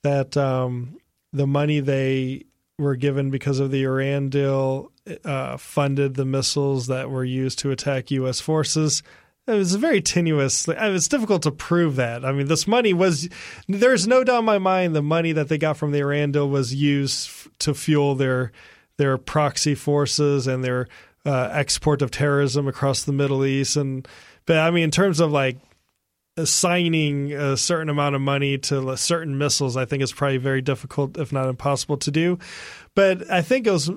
that 0.04 0.38
um, 0.38 0.98
the 1.34 1.48
money 1.48 1.80
they 1.80 2.46
were 2.78 2.96
given 2.96 3.32
because 3.32 3.60
of 3.60 3.72
the 3.72 3.84
Iran 3.84 4.30
deal 4.30 4.92
uh, 5.24 5.58
funded 5.58 6.16
the 6.16 6.26
missiles 6.26 6.88
that 6.88 7.10
were 7.10 7.24
used 7.24 7.60
to 7.60 7.72
attack 7.72 8.12
U.S. 8.12 8.40
forces. 8.40 9.04
It 9.48 9.54
was 9.54 9.76
very 9.76 10.02
tenuous. 10.02 10.68
It's 10.68 11.08
difficult 11.08 11.44
to 11.44 11.52
prove 11.52 11.98
that. 11.98 12.26
I 12.26 12.32
mean, 12.32 12.48
this 12.48 12.68
money 12.68 12.94
was, 12.94 13.30
there's 13.68 14.08
no 14.08 14.24
doubt 14.24 14.40
in 14.40 14.46
my 14.46 14.58
mind 14.58 14.96
the 14.96 15.04
money 15.04 15.34
that 15.34 15.50
they 15.50 15.60
got 15.60 15.78
from 15.78 15.92
the 15.92 16.00
Iran 16.00 16.32
deal 16.32 16.50
was 16.50 16.74
used 16.74 17.30
to 17.60 17.74
fuel 17.74 18.16
their 18.16 18.52
their 18.98 19.18
proxy 19.18 19.76
forces 19.76 20.48
and 20.48 20.64
their 20.64 20.88
uh, 21.26 21.50
export 21.52 22.02
of 22.02 22.12
terrorism 22.12 22.68
across 22.68 23.04
the 23.04 23.12
Middle 23.12 23.46
East. 23.46 23.76
And, 23.76 24.08
but 24.46 24.58
I 24.58 24.72
mean, 24.72 24.86
in 24.86 24.92
terms 24.92 25.20
of 25.20 25.32
like 25.32 25.58
assigning 26.38 27.34
a 27.34 27.58
certain 27.58 27.90
amount 27.90 28.16
of 28.16 28.22
money 28.22 28.58
to 28.58 28.96
certain 28.98 29.38
missiles, 29.38 29.78
I 29.78 29.86
think 29.86 30.02
is 30.02 30.14
probably 30.14 30.38
very 30.38 30.62
difficult, 30.62 31.18
if 31.18 31.32
not 31.32 31.50
impossible, 31.50 31.98
to 31.98 32.12
do. 32.12 32.40
But 32.96 33.30
I 33.30 33.42
think 33.42 33.68
it 33.68 33.72
was. 33.72 33.92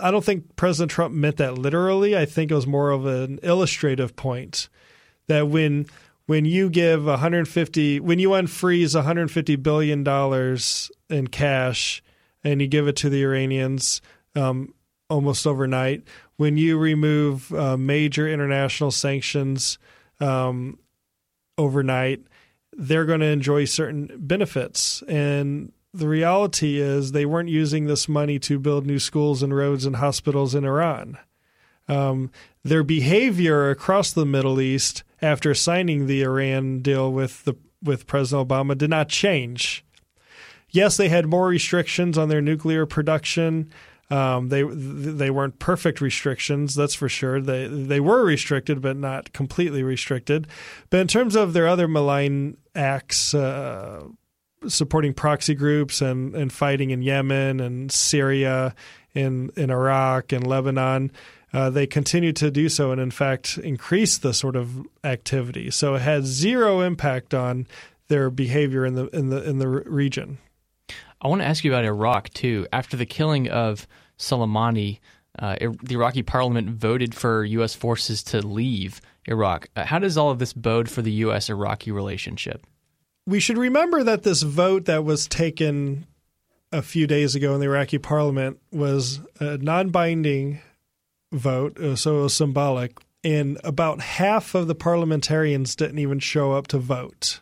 I 0.00 0.10
don't 0.10 0.24
think 0.24 0.56
President 0.56 0.90
Trump 0.90 1.14
meant 1.14 1.36
that 1.36 1.58
literally. 1.58 2.16
I 2.16 2.24
think 2.24 2.50
it 2.50 2.54
was 2.54 2.66
more 2.66 2.90
of 2.90 3.06
an 3.06 3.38
illustrative 3.42 4.16
point 4.16 4.68
that 5.28 5.48
when 5.48 5.86
when 6.26 6.44
you 6.44 6.70
give 6.70 7.04
150 7.04 8.00
when 8.00 8.18
you 8.18 8.30
unfreeze 8.30 8.94
150 8.94 9.56
billion 9.56 10.04
dollars 10.04 10.90
in 11.10 11.26
cash 11.26 12.02
and 12.44 12.60
you 12.60 12.68
give 12.68 12.88
it 12.88 12.96
to 12.96 13.10
the 13.10 13.22
Iranians 13.22 14.00
um, 14.34 14.74
almost 15.08 15.46
overnight, 15.46 16.02
when 16.36 16.56
you 16.56 16.78
remove 16.78 17.52
uh, 17.52 17.76
major 17.76 18.26
international 18.26 18.90
sanctions 18.90 19.78
um, 20.20 20.78
overnight, 21.58 22.22
they're 22.72 23.04
going 23.04 23.20
to 23.20 23.26
enjoy 23.26 23.64
certain 23.64 24.10
benefits. 24.18 25.02
And 25.02 25.72
the 25.92 26.08
reality 26.08 26.80
is, 26.80 27.12
they 27.12 27.26
weren't 27.26 27.50
using 27.50 27.86
this 27.86 28.08
money 28.08 28.38
to 28.40 28.58
build 28.58 28.86
new 28.86 28.98
schools 28.98 29.42
and 29.42 29.54
roads 29.54 29.84
and 29.84 29.96
hospitals 29.96 30.54
in 30.54 30.64
Iran. 30.64 31.18
Um, 31.88 32.30
their 32.64 32.82
behavior 32.82 33.68
across 33.70 34.12
the 34.12 34.24
Middle 34.24 34.60
East 34.60 35.04
after 35.22 35.54
signing 35.54 36.06
the 36.06 36.22
Iran 36.22 36.80
deal 36.80 37.12
with 37.12 37.44
the 37.44 37.54
with 37.82 38.06
President 38.06 38.48
Obama 38.48 38.76
did 38.76 38.90
not 38.90 39.08
change. 39.08 39.84
Yes, 40.70 40.96
they 40.96 41.08
had 41.08 41.26
more 41.26 41.48
restrictions 41.48 42.16
on 42.16 42.28
their 42.28 42.40
nuclear 42.40 42.86
production. 42.86 43.70
Um, 44.10 44.48
they 44.48 44.62
they 44.62 45.30
weren't 45.30 45.58
perfect 45.58 46.00
restrictions, 46.00 46.74
that's 46.74 46.94
for 46.94 47.08
sure. 47.08 47.40
They 47.40 47.66
they 47.66 48.00
were 48.00 48.24
restricted, 48.24 48.82
but 48.82 48.96
not 48.96 49.32
completely 49.32 49.82
restricted. 49.82 50.46
But 50.90 51.00
in 51.00 51.08
terms 51.08 51.34
of 51.34 51.52
their 51.52 51.66
other 51.66 51.88
malign 51.88 52.58
acts, 52.74 53.34
uh, 53.34 54.04
supporting 54.66 55.14
proxy 55.14 55.54
groups 55.54 56.02
and, 56.02 56.34
and 56.34 56.52
fighting 56.52 56.90
in 56.90 57.02
Yemen 57.02 57.60
and 57.60 57.90
Syria, 57.90 58.74
in 59.14 59.50
in 59.56 59.70
Iraq 59.70 60.32
and 60.32 60.46
Lebanon, 60.46 61.10
uh, 61.52 61.70
they 61.70 61.86
continue 61.86 62.32
to 62.32 62.50
do 62.50 62.68
so, 62.68 62.92
and 62.92 63.00
in 63.00 63.10
fact 63.10 63.58
increase 63.58 64.18
the 64.18 64.32
sort 64.32 64.56
of 64.56 64.86
activity. 65.04 65.70
So 65.70 65.94
it 65.94 66.02
had 66.02 66.24
zero 66.24 66.80
impact 66.80 67.34
on 67.34 67.66
their 68.08 68.30
behavior 68.30 68.84
in 68.84 68.94
the 68.94 69.06
in 69.08 69.28
the 69.28 69.42
in 69.48 69.58
the 69.58 69.68
region. 69.68 70.38
I 71.20 71.28
want 71.28 71.40
to 71.40 71.46
ask 71.46 71.62
you 71.62 71.72
about 71.72 71.84
Iraq 71.84 72.30
too. 72.30 72.66
After 72.72 72.96
the 72.96 73.06
killing 73.06 73.48
of 73.48 73.86
Soleimani, 74.18 74.98
uh, 75.38 75.56
the 75.82 75.94
Iraqi 75.94 76.22
parliament 76.22 76.70
voted 76.70 77.14
for 77.14 77.44
U.S. 77.44 77.74
forces 77.74 78.22
to 78.24 78.46
leave 78.46 79.00
Iraq. 79.26 79.68
Uh, 79.76 79.84
how 79.84 79.98
does 79.98 80.16
all 80.16 80.30
of 80.30 80.38
this 80.38 80.52
bode 80.52 80.90
for 80.90 81.00
the 81.02 81.12
U.S. 81.12 81.48
Iraqi 81.48 81.92
relationship? 81.92 82.66
We 83.26 83.40
should 83.40 83.58
remember 83.58 84.02
that 84.02 84.24
this 84.24 84.42
vote 84.42 84.86
that 84.86 85.04
was 85.04 85.28
taken 85.28 86.06
a 86.72 86.82
few 86.82 87.06
days 87.06 87.34
ago 87.34 87.54
in 87.54 87.60
the 87.60 87.66
Iraqi 87.66 87.98
parliament 87.98 88.58
was 88.72 89.20
a 89.38 89.58
non 89.58 89.90
binding 89.90 90.60
vote, 91.32 91.78
uh, 91.78 91.96
so 91.96 92.20
it 92.20 92.22
was 92.22 92.34
symbolic, 92.34 92.98
and 93.24 93.58
about 93.64 94.00
half 94.00 94.54
of 94.54 94.68
the 94.68 94.74
parliamentarians 94.74 95.74
didn't 95.74 95.98
even 95.98 96.18
show 96.18 96.52
up 96.52 96.68
to 96.68 96.78
vote. 96.78 97.40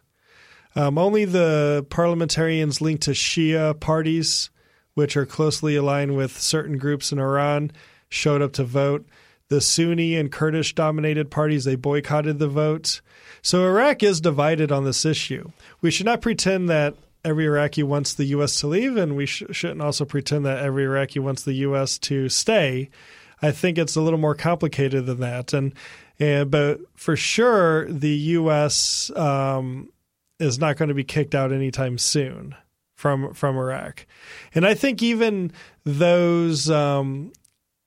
Um, 0.76 0.98
only 0.98 1.24
the 1.24 1.84
parliamentarians 1.90 2.80
linked 2.80 3.02
to 3.04 3.10
Shia 3.10 3.78
parties 3.80 4.50
which 4.94 5.16
are 5.16 5.26
closely 5.26 5.76
aligned 5.76 6.16
with 6.16 6.38
certain 6.38 6.78
groups 6.78 7.12
in 7.12 7.18
Iran, 7.18 7.70
showed 8.08 8.42
up 8.42 8.52
to 8.54 8.64
vote. 8.64 9.06
The 9.48 9.60
Sunni 9.60 10.16
and 10.16 10.30
Kurdish 10.30 10.74
dominated 10.74 11.30
parties, 11.30 11.64
they 11.64 11.74
boycotted 11.74 12.38
the 12.38 12.48
vote. 12.48 13.00
So 13.42 13.66
Iraq 13.66 14.02
is 14.02 14.20
divided 14.20 14.70
on 14.70 14.84
this 14.84 15.04
issue. 15.04 15.50
We 15.80 15.90
should 15.90 16.06
not 16.06 16.20
pretend 16.20 16.68
that 16.68 16.94
every 17.24 17.46
Iraqi 17.46 17.82
wants 17.82 18.14
the 18.14 18.26
U.S. 18.26 18.60
to 18.60 18.66
leave, 18.66 18.96
and 18.96 19.16
we 19.16 19.26
sh- 19.26 19.44
shouldn't 19.50 19.82
also 19.82 20.04
pretend 20.04 20.44
that 20.44 20.62
every 20.62 20.84
Iraqi 20.84 21.18
wants 21.18 21.42
the 21.42 21.54
U.S. 21.54 21.98
to 22.00 22.28
stay. 22.28 22.90
I 23.42 23.52
think 23.52 23.78
it's 23.78 23.96
a 23.96 24.00
little 24.00 24.18
more 24.18 24.34
complicated 24.34 25.06
than 25.06 25.20
that. 25.20 25.52
And, 25.52 25.74
and 26.18 26.50
but 26.50 26.80
for 26.94 27.16
sure, 27.16 27.90
the 27.90 28.10
U.S. 28.10 29.10
Um, 29.16 29.90
is 30.38 30.58
not 30.58 30.76
going 30.76 30.88
to 30.88 30.94
be 30.94 31.04
kicked 31.04 31.34
out 31.34 31.52
anytime 31.52 31.98
soon 31.98 32.54
from 32.96 33.32
from 33.34 33.56
Iraq, 33.56 34.06
and 34.54 34.66
I 34.66 34.74
think 34.74 35.02
even 35.02 35.52
those 35.84 36.70
um, 36.70 37.32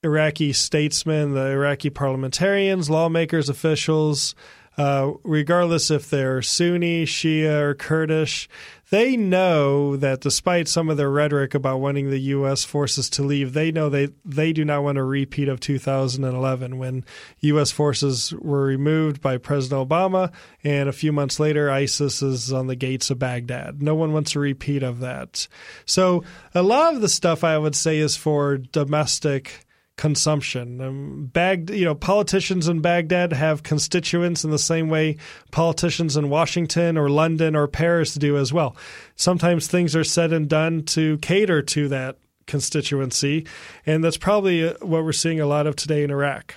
Iraqi 0.03 0.53
statesmen, 0.53 1.33
the 1.33 1.47
Iraqi 1.51 1.89
parliamentarians, 1.89 2.89
lawmakers, 2.89 3.49
officials, 3.49 4.35
uh, 4.77 5.12
regardless 5.23 5.91
if 5.91 6.09
they're 6.09 6.41
Sunni, 6.41 7.05
Shia, 7.05 7.62
or 7.62 7.75
Kurdish, 7.75 8.49
they 8.89 9.17
know 9.17 9.95
that 9.97 10.21
despite 10.21 10.67
some 10.67 10.88
of 10.88 10.97
their 10.97 11.09
rhetoric 11.09 11.55
about 11.55 11.79
wanting 11.79 12.12
the 12.12 12.19
U.S. 12.19 12.63
forces 12.63 13.09
to 13.12 13.23
leave, 13.23 13.53
they 13.53 13.71
know 13.71 13.89
they, 13.89 14.09
they 14.23 14.53
do 14.53 14.63
not 14.63 14.83
want 14.83 14.99
a 14.99 15.03
repeat 15.03 15.47
of 15.49 15.59
2011 15.59 16.77
when 16.77 17.03
U.S. 17.39 17.71
forces 17.71 18.33
were 18.33 18.65
removed 18.65 19.19
by 19.19 19.38
President 19.38 19.89
Obama, 19.89 20.31
and 20.63 20.88
a 20.88 20.93
few 20.93 21.12
months 21.12 21.39
later, 21.39 21.71
ISIS 21.71 22.21
is 22.21 22.53
on 22.53 22.67
the 22.67 22.75
gates 22.75 23.09
of 23.09 23.17
Baghdad. 23.17 23.81
No 23.81 23.95
one 23.95 24.13
wants 24.13 24.36
a 24.36 24.39
repeat 24.39 24.83
of 24.83 24.99
that. 24.99 25.47
So 25.86 26.23
a 26.53 26.62
lot 26.62 26.93
of 26.93 27.01
the 27.01 27.09
stuff 27.09 27.43
I 27.43 27.57
would 27.57 27.75
say 27.75 27.97
is 27.97 28.15
for 28.15 28.57
domestic 28.57 29.62
consumption. 29.97 30.82
Um, 30.82 31.25
Bag, 31.32 31.69
you 31.69 31.86
know, 31.86 31.95
politicians 31.95 32.67
in 32.67 32.82
Baghdad 32.82 33.34
have 33.34 33.63
constituents 33.63 34.43
in 34.43 34.51
the 34.51 34.60
same 34.60 34.89
way 34.89 35.17
politicians 35.51 36.17
in 36.17 36.29
Washington 36.29 36.97
or 36.97 37.10
London 37.10 37.56
or 37.56 37.67
Paris 37.67 38.15
do 38.15 38.38
as 38.38 38.51
well. 38.51 38.75
Sometimes 39.15 39.67
things 39.67 39.95
are 39.95 40.03
said 40.03 40.34
and 40.34 40.49
done 40.49 40.84
to 40.86 41.17
cater 41.19 41.62
to 41.62 41.88
that 41.89 42.17
constituency, 42.47 43.45
and 43.86 44.03
that's 44.03 44.17
probably 44.17 44.67
uh, 44.67 44.73
what 44.82 45.03
we're 45.03 45.13
seeing 45.13 45.39
a 45.39 45.45
lot 45.45 45.67
of 45.67 45.75
today 45.75 46.03
in 46.03 46.12
Iraq. 46.12 46.56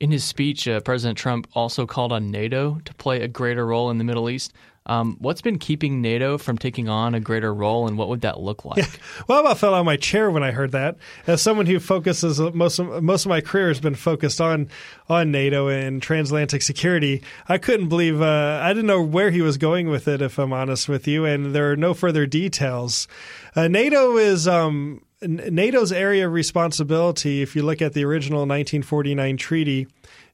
In 0.00 0.10
his 0.10 0.24
speech, 0.24 0.68
uh, 0.68 0.80
President 0.80 1.16
Trump 1.16 1.48
also 1.54 1.86
called 1.86 2.12
on 2.12 2.30
NATO 2.30 2.80
to 2.84 2.94
play 2.94 3.22
a 3.22 3.28
greater 3.28 3.64
role 3.64 3.90
in 3.90 3.98
the 3.98 4.04
Middle 4.04 4.28
East. 4.28 4.52
Um, 4.86 5.16
what's 5.18 5.40
been 5.40 5.58
keeping 5.58 6.02
NATO 6.02 6.36
from 6.36 6.58
taking 6.58 6.90
on 6.90 7.14
a 7.14 7.20
greater 7.20 7.54
role, 7.54 7.88
and 7.88 7.96
what 7.96 8.10
would 8.10 8.20
that 8.20 8.40
look 8.40 8.64
like? 8.66 8.78
Yeah. 8.78 8.86
Well, 9.28 9.38
I 9.38 9.40
about 9.40 9.58
fell 9.58 9.74
out 9.74 9.80
of 9.80 9.86
my 9.86 9.96
chair 9.96 10.30
when 10.30 10.42
I 10.42 10.50
heard 10.50 10.72
that. 10.72 10.96
As 11.26 11.40
someone 11.40 11.64
who 11.64 11.80
focuses 11.80 12.38
most 12.38 12.78
of 12.78 13.02
most 13.02 13.24
of 13.24 13.30
my 13.30 13.40
career 13.40 13.68
has 13.68 13.80
been 13.80 13.94
focused 13.94 14.40
on 14.40 14.68
on 15.08 15.30
NATO 15.30 15.68
and 15.68 16.02
transatlantic 16.02 16.60
security, 16.60 17.22
I 17.48 17.56
couldn't 17.56 17.88
believe 17.88 18.20
uh, 18.20 18.60
I 18.62 18.68
didn't 18.74 18.86
know 18.86 19.02
where 19.02 19.30
he 19.30 19.40
was 19.40 19.56
going 19.56 19.88
with 19.88 20.06
it. 20.06 20.20
If 20.20 20.38
I'm 20.38 20.52
honest 20.52 20.88
with 20.88 21.08
you, 21.08 21.24
and 21.24 21.54
there 21.54 21.70
are 21.70 21.76
no 21.76 21.94
further 21.94 22.26
details. 22.26 23.08
Uh, 23.56 23.68
NATO 23.68 24.16
is. 24.16 24.46
Um, 24.46 25.02
NATO's 25.22 25.90
area 25.90 26.26
of 26.26 26.34
responsibility, 26.34 27.40
if 27.40 27.56
you 27.56 27.62
look 27.62 27.80
at 27.80 27.94
the 27.94 28.04
original 28.04 28.40
1949 28.40 29.38
treaty, 29.38 29.86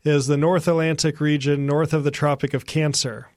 is 0.03 0.27
the 0.27 0.37
North 0.37 0.67
Atlantic 0.67 1.21
region 1.21 1.65
north 1.65 1.93
of 1.93 2.03
the 2.03 2.11
Tropic 2.11 2.55
of 2.55 2.67
Cancer 2.67 3.29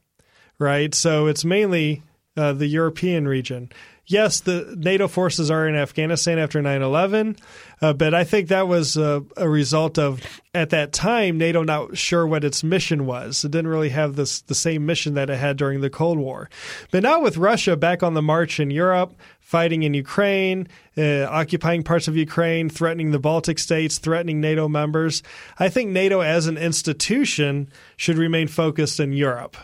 right? 0.59 0.93
So 0.93 1.27
it's 1.27 1.45
mainly 1.45 2.03
uh, 2.35 2.53
the 2.53 2.67
European 2.67 3.27
region. 3.27 3.69
Yes, 4.05 4.41
the 4.41 4.75
NATO 4.77 5.07
forces 5.07 5.49
are 5.49 5.65
in 5.65 5.75
Afghanistan 5.75 6.37
after 6.37 6.61
9 6.61 6.81
11, 6.81 7.37
uh, 7.81 7.93
but 7.93 8.13
I 8.13 8.25
think 8.25 8.49
that 8.49 8.67
was 8.67 8.97
a, 8.97 9.23
a, 9.37 9.47
result 9.47 9.97
of, 9.97 10.19
at 10.53 10.71
that 10.71 10.91
time, 10.91 11.37
NATO 11.37 11.63
not 11.63 11.95
sure 11.95 12.27
what 12.27 12.43
its 12.43 12.65
mission 12.65 13.05
was. 13.05 13.45
It 13.45 13.51
didn't 13.51 13.71
really 13.71 13.89
have 13.89 14.17
this, 14.17 14.41
the 14.41 14.55
same 14.55 14.85
mission 14.85 15.13
that 15.13 15.29
it 15.29 15.37
had 15.37 15.55
during 15.55 15.79
the 15.79 15.89
Cold 15.89 16.17
War. 16.17 16.49
But 16.91 17.03
now 17.03 17.21
with 17.21 17.37
Russia 17.37 17.77
back 17.77 18.03
on 18.03 18.13
the 18.13 18.21
march 18.21 18.59
in 18.59 18.71
Europe, 18.71 19.13
fighting 19.39 19.83
in 19.83 19.93
Ukraine, 19.93 20.67
uh, 20.97 21.23
occupying 21.29 21.83
parts 21.83 22.09
of 22.09 22.17
Ukraine, 22.17 22.67
threatening 22.67 23.11
the 23.11 23.19
Baltic 23.19 23.57
states, 23.57 23.99
threatening 23.99 24.41
NATO 24.41 24.67
members, 24.67 25.23
I 25.59 25.69
think 25.69 25.91
NATO 25.91 26.19
as 26.19 26.47
an 26.47 26.57
institution 26.57 27.69
should 27.95 28.17
remain 28.17 28.49
focused 28.49 28.99
in 28.99 29.13
Europe. 29.13 29.55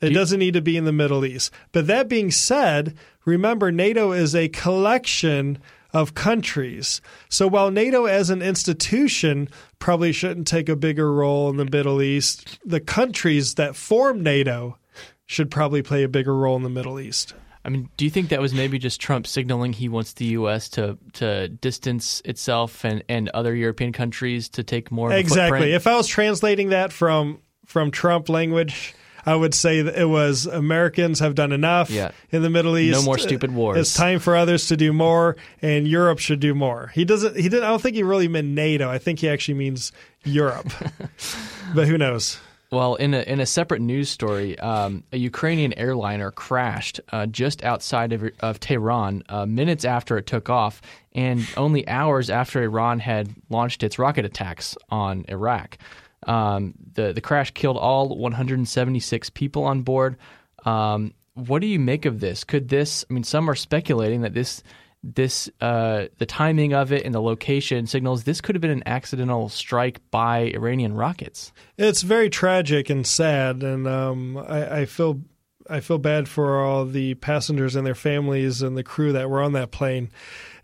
It 0.00 0.10
doesn't 0.10 0.38
need 0.38 0.54
to 0.54 0.62
be 0.62 0.76
in 0.76 0.84
the 0.84 0.92
Middle 0.92 1.24
East. 1.24 1.52
But 1.72 1.86
that 1.86 2.08
being 2.08 2.30
said, 2.30 2.96
remember 3.24 3.70
NATO 3.70 4.12
is 4.12 4.34
a 4.34 4.48
collection 4.48 5.58
of 5.92 6.14
countries. 6.14 7.00
So 7.28 7.46
while 7.46 7.70
NATO 7.70 8.06
as 8.06 8.30
an 8.30 8.42
institution 8.42 9.48
probably 9.78 10.12
shouldn't 10.12 10.46
take 10.46 10.68
a 10.68 10.76
bigger 10.76 11.12
role 11.12 11.50
in 11.50 11.56
the 11.56 11.64
Middle 11.64 12.00
East, 12.00 12.58
the 12.64 12.80
countries 12.80 13.54
that 13.54 13.76
form 13.76 14.22
NATO 14.22 14.78
should 15.26 15.50
probably 15.50 15.82
play 15.82 16.02
a 16.02 16.08
bigger 16.08 16.34
role 16.34 16.56
in 16.56 16.62
the 16.62 16.70
Middle 16.70 16.98
East. 16.98 17.34
I 17.64 17.68
mean, 17.68 17.90
do 17.96 18.06
you 18.06 18.10
think 18.10 18.30
that 18.30 18.40
was 18.40 18.54
maybe 18.54 18.78
just 18.78 19.00
Trump 19.00 19.26
signaling 19.26 19.74
he 19.74 19.88
wants 19.88 20.14
the 20.14 20.24
U.S. 20.26 20.70
to 20.70 20.96
to 21.14 21.48
distance 21.48 22.22
itself 22.24 22.84
and, 22.84 23.04
and 23.08 23.28
other 23.30 23.54
European 23.54 23.92
countries 23.92 24.48
to 24.50 24.64
take 24.64 24.90
more? 24.90 25.12
exactly. 25.12 25.72
If 25.72 25.86
I 25.86 25.94
was 25.94 26.06
translating 26.06 26.70
that 26.70 26.90
from 26.90 27.40
from 27.66 27.90
Trump 27.90 28.30
language, 28.30 28.94
I 29.26 29.34
would 29.34 29.54
say 29.54 29.82
that 29.82 29.96
it 29.96 30.06
was 30.06 30.46
Americans 30.46 31.20
have 31.20 31.34
done 31.34 31.52
enough 31.52 31.90
yeah. 31.90 32.10
in 32.30 32.42
the 32.42 32.50
Middle 32.50 32.76
East. 32.78 33.00
No 33.00 33.04
more 33.04 33.18
stupid 33.18 33.52
wars. 33.52 33.78
It's 33.78 33.94
time 33.94 34.18
for 34.18 34.36
others 34.36 34.68
to 34.68 34.76
do 34.76 34.92
more, 34.92 35.36
and 35.62 35.86
Europe 35.86 36.18
should 36.18 36.40
do 36.40 36.54
more. 36.54 36.90
He 36.94 37.04
doesn't. 37.04 37.36
He 37.36 37.48
didn't. 37.48 37.64
I 37.64 37.68
don't 37.68 37.82
think 37.82 37.96
he 37.96 38.02
really 38.02 38.28
meant 38.28 38.48
NATO. 38.48 38.88
I 38.88 38.98
think 38.98 39.18
he 39.18 39.28
actually 39.28 39.54
means 39.54 39.92
Europe. 40.24 40.72
but 41.74 41.86
who 41.86 41.98
knows? 41.98 42.38
Well, 42.70 42.94
in 42.94 43.14
a 43.14 43.22
in 43.22 43.40
a 43.40 43.46
separate 43.46 43.80
news 43.80 44.08
story, 44.08 44.56
um, 44.60 45.02
a 45.12 45.16
Ukrainian 45.16 45.76
airliner 45.76 46.30
crashed 46.30 47.00
uh, 47.10 47.26
just 47.26 47.64
outside 47.64 48.12
of, 48.12 48.30
of 48.38 48.60
Tehran 48.60 49.24
uh, 49.28 49.44
minutes 49.44 49.84
after 49.84 50.16
it 50.18 50.26
took 50.26 50.48
off, 50.48 50.80
and 51.12 51.44
only 51.56 51.86
hours 51.88 52.30
after 52.30 52.62
Iran 52.62 53.00
had 53.00 53.34
launched 53.48 53.82
its 53.82 53.98
rocket 53.98 54.24
attacks 54.24 54.76
on 54.88 55.24
Iraq. 55.26 55.78
Um, 56.26 56.74
the 56.92 57.12
the 57.12 57.20
crash 57.20 57.50
killed 57.52 57.76
all 57.76 58.16
176 58.16 59.30
people 59.30 59.64
on 59.64 59.82
board. 59.82 60.16
Um, 60.64 61.14
what 61.34 61.60
do 61.60 61.66
you 61.66 61.78
make 61.78 62.04
of 62.04 62.20
this? 62.20 62.44
Could 62.44 62.68
this? 62.68 63.04
I 63.08 63.12
mean, 63.12 63.24
some 63.24 63.48
are 63.48 63.54
speculating 63.54 64.22
that 64.22 64.34
this 64.34 64.62
this 65.02 65.48
uh, 65.60 66.06
the 66.18 66.26
timing 66.26 66.74
of 66.74 66.92
it 66.92 67.04
and 67.04 67.14
the 67.14 67.22
location 67.22 67.86
signals 67.86 68.24
this 68.24 68.40
could 68.40 68.54
have 68.54 68.60
been 68.60 68.70
an 68.70 68.82
accidental 68.86 69.48
strike 69.48 70.00
by 70.10 70.52
Iranian 70.54 70.94
rockets. 70.94 71.52
It's 71.78 72.02
very 72.02 72.28
tragic 72.28 72.90
and 72.90 73.06
sad, 73.06 73.62
and 73.62 73.86
um, 73.88 74.36
I, 74.36 74.80
I, 74.80 74.84
feel 74.84 75.22
I 75.68 75.80
feel 75.80 75.98
bad 75.98 76.28
for 76.28 76.62
all 76.62 76.84
the 76.84 77.14
passengers 77.14 77.76
and 77.76 77.86
their 77.86 77.94
families 77.94 78.60
and 78.60 78.76
the 78.76 78.82
crew 78.82 79.12
that 79.12 79.30
were 79.30 79.40
on 79.40 79.52
that 79.52 79.70
plane. 79.70 80.10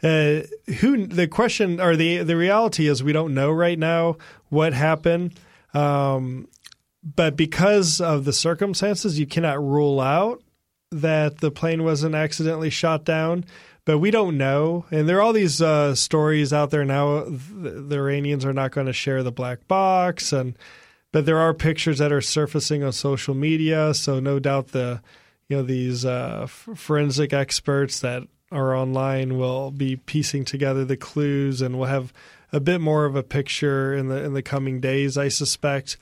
Uh, 0.02 0.42
who 0.80 1.06
the 1.06 1.26
question 1.26 1.80
or 1.80 1.96
the 1.96 2.18
the 2.18 2.36
reality 2.36 2.86
is 2.86 3.02
we 3.02 3.12
don't 3.12 3.32
know 3.32 3.50
right 3.50 3.78
now 3.78 4.16
what 4.50 4.74
happened. 4.74 5.38
Um, 5.74 6.48
but 7.02 7.36
because 7.36 8.00
of 8.00 8.24
the 8.24 8.32
circumstances, 8.32 9.18
you 9.18 9.26
cannot 9.26 9.62
rule 9.62 10.00
out 10.00 10.42
that 10.90 11.38
the 11.38 11.50
plane 11.50 11.84
wasn't 11.84 12.14
accidentally 12.14 12.70
shot 12.70 13.04
down. 13.04 13.44
But 13.84 13.98
we 13.98 14.10
don't 14.10 14.36
know. 14.36 14.84
And 14.90 15.08
there 15.08 15.18
are 15.18 15.22
all 15.22 15.32
these 15.32 15.62
uh, 15.62 15.94
stories 15.94 16.52
out 16.52 16.70
there 16.70 16.84
now. 16.84 17.24
The, 17.24 17.96
Iranians 17.96 18.44
are 18.44 18.52
not 18.52 18.72
going 18.72 18.88
to 18.88 18.92
share 18.92 19.22
the 19.22 19.30
black 19.30 19.68
box, 19.68 20.32
and 20.32 20.58
but 21.12 21.24
there 21.24 21.38
are 21.38 21.54
pictures 21.54 21.98
that 21.98 22.12
are 22.12 22.20
surfacing 22.20 22.82
on 22.82 22.90
social 22.90 23.34
media. 23.34 23.94
So 23.94 24.18
no 24.18 24.40
doubt 24.40 24.68
the 24.68 25.00
you 25.48 25.56
know 25.56 25.62
these 25.62 26.04
uh, 26.04 26.48
forensic 26.48 27.32
experts 27.32 28.00
that 28.00 28.24
are 28.50 28.74
online 28.74 29.38
will 29.38 29.70
be 29.70 29.96
piecing 29.96 30.44
together 30.44 30.84
the 30.84 30.96
clues, 30.96 31.62
and 31.62 31.78
we'll 31.78 31.88
have 31.88 32.12
a 32.52 32.60
bit 32.60 32.80
more 32.80 33.04
of 33.04 33.16
a 33.16 33.22
picture 33.22 33.94
in 33.94 34.08
the 34.08 34.22
in 34.24 34.34
the 34.34 34.42
coming 34.42 34.80
days, 34.80 35.18
I 35.18 35.28
suspect. 35.28 35.96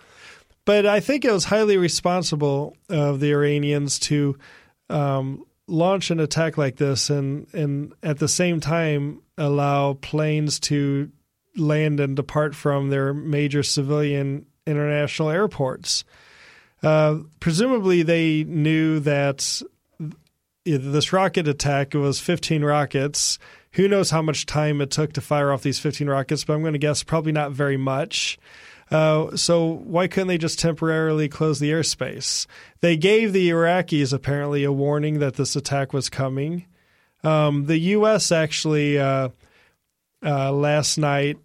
But 0.65 0.87
I 0.87 1.01
think 1.01 1.25
it 1.25 1.33
was 1.33 1.45
highly 1.45 1.77
responsible 1.77 2.77
of 2.89 3.21
the 3.21 3.33
Iranians 3.33 3.99
to 4.01 4.39
um, 4.89 5.45
launch 5.67 6.11
an 6.11 6.21
attack 6.21 6.57
like 6.57 6.77
this, 6.77 7.11
and 7.11 7.47
and 7.53 7.93
at 8.03 8.19
the 8.19 8.29
same 8.29 8.61
time 8.61 9.21
allow 9.37 9.95
planes 9.95 10.61
to 10.61 11.11
land 11.57 12.01
and 12.01 12.17
depart 12.17 12.55
from 12.55 12.91
their 12.91 13.15
major 13.15 13.63
civilian 13.63 14.47
international 14.67 15.31
airports. 15.31 16.05
Uh, 16.83 17.21
presumably, 17.41 18.03
they 18.03 18.45
knew 18.45 19.01
that 19.01 19.63
this 20.65 21.13
rocket 21.13 21.49
attack 21.49 21.95
was 21.95 22.21
15 22.21 22.65
rockets 22.65 23.39
who 23.75 23.89
knows 23.89 24.11
how 24.11 24.23
much 24.23 24.47
time 24.47 24.81
it 24.81 24.91
took 24.91 25.13
to 25.13 25.21
fire 25.21 25.53
off 25.53 25.63
these 25.63 25.79
15 25.79 26.09
rockets, 26.09 26.45
but 26.45 26.55
I'm 26.55 26.63
going 26.63 26.75
to 26.75 26.79
guess 26.79 27.03
probably 27.03 27.33
not 27.33 27.53
very 27.53 27.77
much. 27.77 28.39
Uh, 28.91 29.37
so 29.37 29.67
why 29.85 30.07
couldn't 30.07 30.29
they 30.29 30.39
just 30.39 30.59
temporarily 30.59 31.29
close 31.29 31.59
the 31.59 31.71
airspace? 31.71 32.47
They 32.81 32.97
gave 32.97 33.33
the 33.33 33.51
Iraqis 33.51 34.13
apparently 34.13 34.63
a 34.63 34.73
warning 34.73 35.19
that 35.19 35.35
this 35.35 35.57
attack 35.57 35.93
was 35.93 36.09
coming. 36.09 36.67
Um, 37.25 37.67
the 37.67 37.79
U.S. 37.79 38.31
actually 38.31 38.99
uh, 38.99 39.31
uh, 40.25 40.53
last 40.53 40.99
night 40.99 41.39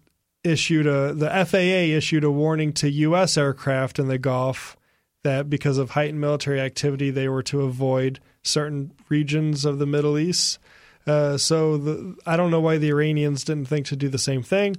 issued 0.44 0.86
a 0.86 1.12
the 1.12 1.28
FAA 1.44 1.96
issued 1.96 2.24
a 2.24 2.30
warning 2.30 2.72
to 2.74 2.90
U.S. 2.90 3.36
aircraft 3.36 3.98
in 3.98 4.08
the 4.08 4.18
Gulf 4.18 4.76
that 5.22 5.50
because 5.50 5.78
of 5.78 5.90
heightened 5.90 6.20
military 6.20 6.60
activity, 6.60 7.10
they 7.10 7.28
were 7.28 7.42
to 7.44 7.62
avoid 7.62 8.20
certain 8.42 8.92
regions 9.08 9.64
of 9.64 9.78
the 9.78 9.86
Middle 9.86 10.18
East. 10.18 10.58
Uh, 11.06 11.36
so 11.36 11.76
the, 11.76 12.16
I 12.26 12.36
don't 12.36 12.50
know 12.50 12.60
why 12.60 12.78
the 12.78 12.90
Iranians 12.90 13.44
didn't 13.44 13.66
think 13.66 13.86
to 13.86 13.96
do 13.96 14.08
the 14.08 14.18
same 14.18 14.42
thing. 14.42 14.76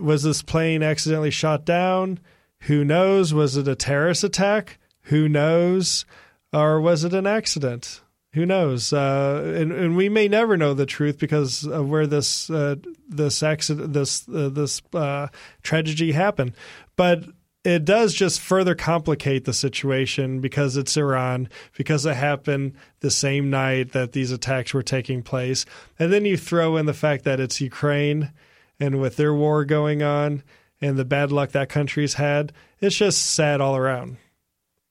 Was 0.00 0.22
this 0.22 0.42
plane 0.42 0.82
accidentally 0.82 1.30
shot 1.30 1.64
down? 1.64 2.18
Who 2.62 2.84
knows? 2.84 3.34
Was 3.34 3.56
it 3.56 3.68
a 3.68 3.74
terrorist 3.74 4.24
attack? 4.24 4.78
Who 5.02 5.28
knows? 5.28 6.04
Or 6.52 6.80
was 6.80 7.04
it 7.04 7.12
an 7.12 7.26
accident? 7.26 8.00
Who 8.34 8.46
knows? 8.46 8.92
Uh, 8.92 9.54
and, 9.56 9.72
and, 9.72 9.96
we 9.96 10.08
may 10.08 10.26
never 10.26 10.56
know 10.56 10.72
the 10.72 10.86
truth 10.86 11.18
because 11.18 11.66
of 11.66 11.88
where 11.88 12.06
this 12.06 12.48
uh, 12.48 12.76
this 13.06 13.42
accident, 13.42 13.92
this 13.92 14.26
uh, 14.26 14.48
this 14.48 14.80
uh, 14.94 15.28
tragedy 15.62 16.12
happened. 16.12 16.54
But 16.96 17.24
it 17.64 17.84
does 17.84 18.12
just 18.12 18.40
further 18.40 18.74
complicate 18.74 19.44
the 19.44 19.52
situation 19.52 20.40
because 20.40 20.76
it's 20.76 20.96
Iran, 20.96 21.48
because 21.76 22.04
it 22.06 22.16
happened 22.16 22.74
the 23.00 23.10
same 23.10 23.50
night 23.50 23.92
that 23.92 24.12
these 24.12 24.32
attacks 24.32 24.74
were 24.74 24.82
taking 24.82 25.22
place. 25.22 25.64
And 25.98 26.12
then 26.12 26.24
you 26.24 26.36
throw 26.36 26.76
in 26.76 26.86
the 26.86 26.94
fact 26.94 27.24
that 27.24 27.40
it's 27.40 27.60
Ukraine 27.60 28.32
and 28.80 29.00
with 29.00 29.16
their 29.16 29.32
war 29.32 29.64
going 29.64 30.02
on 30.02 30.42
and 30.80 30.96
the 30.96 31.04
bad 31.04 31.30
luck 31.30 31.52
that 31.52 31.68
country's 31.68 32.14
had, 32.14 32.52
it's 32.80 32.96
just 32.96 33.22
sad 33.22 33.60
all 33.60 33.76
around. 33.76 34.16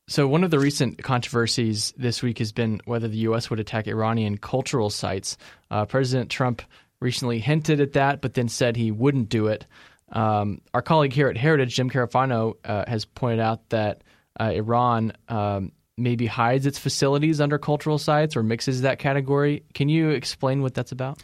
So, 0.07 0.27
one 0.27 0.43
of 0.43 0.51
the 0.51 0.59
recent 0.59 1.01
controversies 1.03 1.93
this 1.97 2.21
week 2.21 2.39
has 2.39 2.51
been 2.51 2.81
whether 2.85 3.07
the 3.07 3.17
U.S. 3.19 3.49
would 3.49 3.59
attack 3.59 3.87
Iranian 3.87 4.37
cultural 4.37 4.89
sites. 4.89 5.37
Uh, 5.69 5.85
President 5.85 6.29
Trump 6.29 6.61
recently 6.99 7.39
hinted 7.39 7.79
at 7.79 7.93
that, 7.93 8.21
but 8.21 8.33
then 8.33 8.49
said 8.49 8.75
he 8.75 8.91
wouldn't 8.91 9.29
do 9.29 9.47
it. 9.47 9.65
Um, 10.11 10.61
our 10.73 10.81
colleague 10.81 11.13
here 11.13 11.27
at 11.29 11.37
Heritage, 11.37 11.75
Jim 11.75 11.89
Carafano, 11.89 12.55
uh, 12.65 12.85
has 12.87 13.05
pointed 13.05 13.39
out 13.39 13.69
that 13.69 14.03
uh, 14.39 14.51
Iran 14.53 15.13
um, 15.29 15.71
maybe 15.97 16.25
hides 16.25 16.65
its 16.65 16.79
facilities 16.79 17.39
under 17.39 17.57
cultural 17.57 17.97
sites 17.97 18.35
or 18.35 18.43
mixes 18.43 18.81
that 18.81 18.99
category. 18.99 19.63
Can 19.73 19.89
you 19.89 20.09
explain 20.09 20.61
what 20.61 20.73
that's 20.73 20.91
about? 20.91 21.21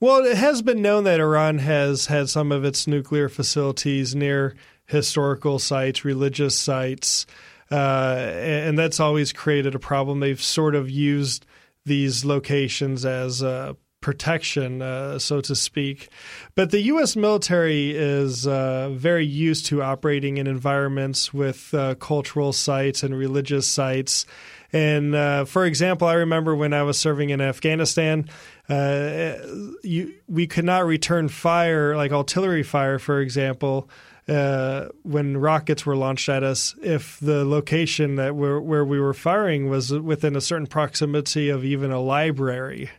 Well, 0.00 0.24
it 0.24 0.36
has 0.36 0.62
been 0.62 0.82
known 0.82 1.04
that 1.04 1.20
Iran 1.20 1.58
has 1.58 2.06
had 2.06 2.28
some 2.28 2.52
of 2.52 2.64
its 2.64 2.86
nuclear 2.86 3.28
facilities 3.28 4.14
near 4.14 4.54
historical 4.86 5.58
sites, 5.58 6.04
religious 6.04 6.58
sites, 6.58 7.26
uh, 7.70 8.16
and 8.34 8.78
that's 8.78 9.00
always 9.00 9.32
created 9.32 9.74
a 9.74 9.78
problem. 9.78 10.20
They've 10.20 10.40
sort 10.40 10.74
of 10.74 10.90
used 10.90 11.46
these 11.86 12.24
locations 12.24 13.04
as 13.04 13.42
uh, 13.42 13.74
protection, 14.04 14.82
uh, 14.82 15.18
so 15.18 15.40
to 15.40 15.54
speak. 15.54 16.10
But 16.54 16.70
the 16.70 16.80
U.S. 16.92 17.16
military 17.16 17.92
is 17.92 18.46
uh, 18.46 18.90
very 18.90 19.24
used 19.24 19.64
to 19.66 19.82
operating 19.82 20.36
in 20.36 20.46
environments 20.46 21.32
with 21.32 21.72
uh, 21.72 21.94
cultural 21.94 22.52
sites 22.52 23.02
and 23.02 23.16
religious 23.16 23.66
sites. 23.66 24.26
And 24.74 25.14
uh, 25.14 25.46
for 25.46 25.64
example, 25.64 26.06
I 26.06 26.14
remember 26.14 26.54
when 26.54 26.74
I 26.74 26.82
was 26.82 26.98
serving 26.98 27.30
in 27.30 27.40
Afghanistan, 27.40 28.28
uh, 28.68 29.36
you, 29.82 30.12
we 30.28 30.46
could 30.48 30.66
not 30.66 30.84
return 30.84 31.30
fire, 31.30 31.96
like 31.96 32.12
artillery 32.12 32.62
fire, 32.62 32.98
for 32.98 33.20
example, 33.20 33.88
uh, 34.28 34.88
when 35.02 35.38
rockets 35.38 35.86
were 35.86 35.96
launched 35.96 36.28
at 36.28 36.42
us 36.42 36.74
if 36.82 37.18
the 37.20 37.46
location 37.46 38.16
that 38.16 38.36
where, 38.36 38.60
where 38.60 38.84
we 38.84 39.00
were 39.00 39.14
firing 39.14 39.70
was 39.70 39.92
within 39.92 40.36
a 40.36 40.42
certain 40.42 40.66
proximity 40.66 41.48
of 41.48 41.64
even 41.64 41.90
a 41.90 42.00
library 42.00 42.90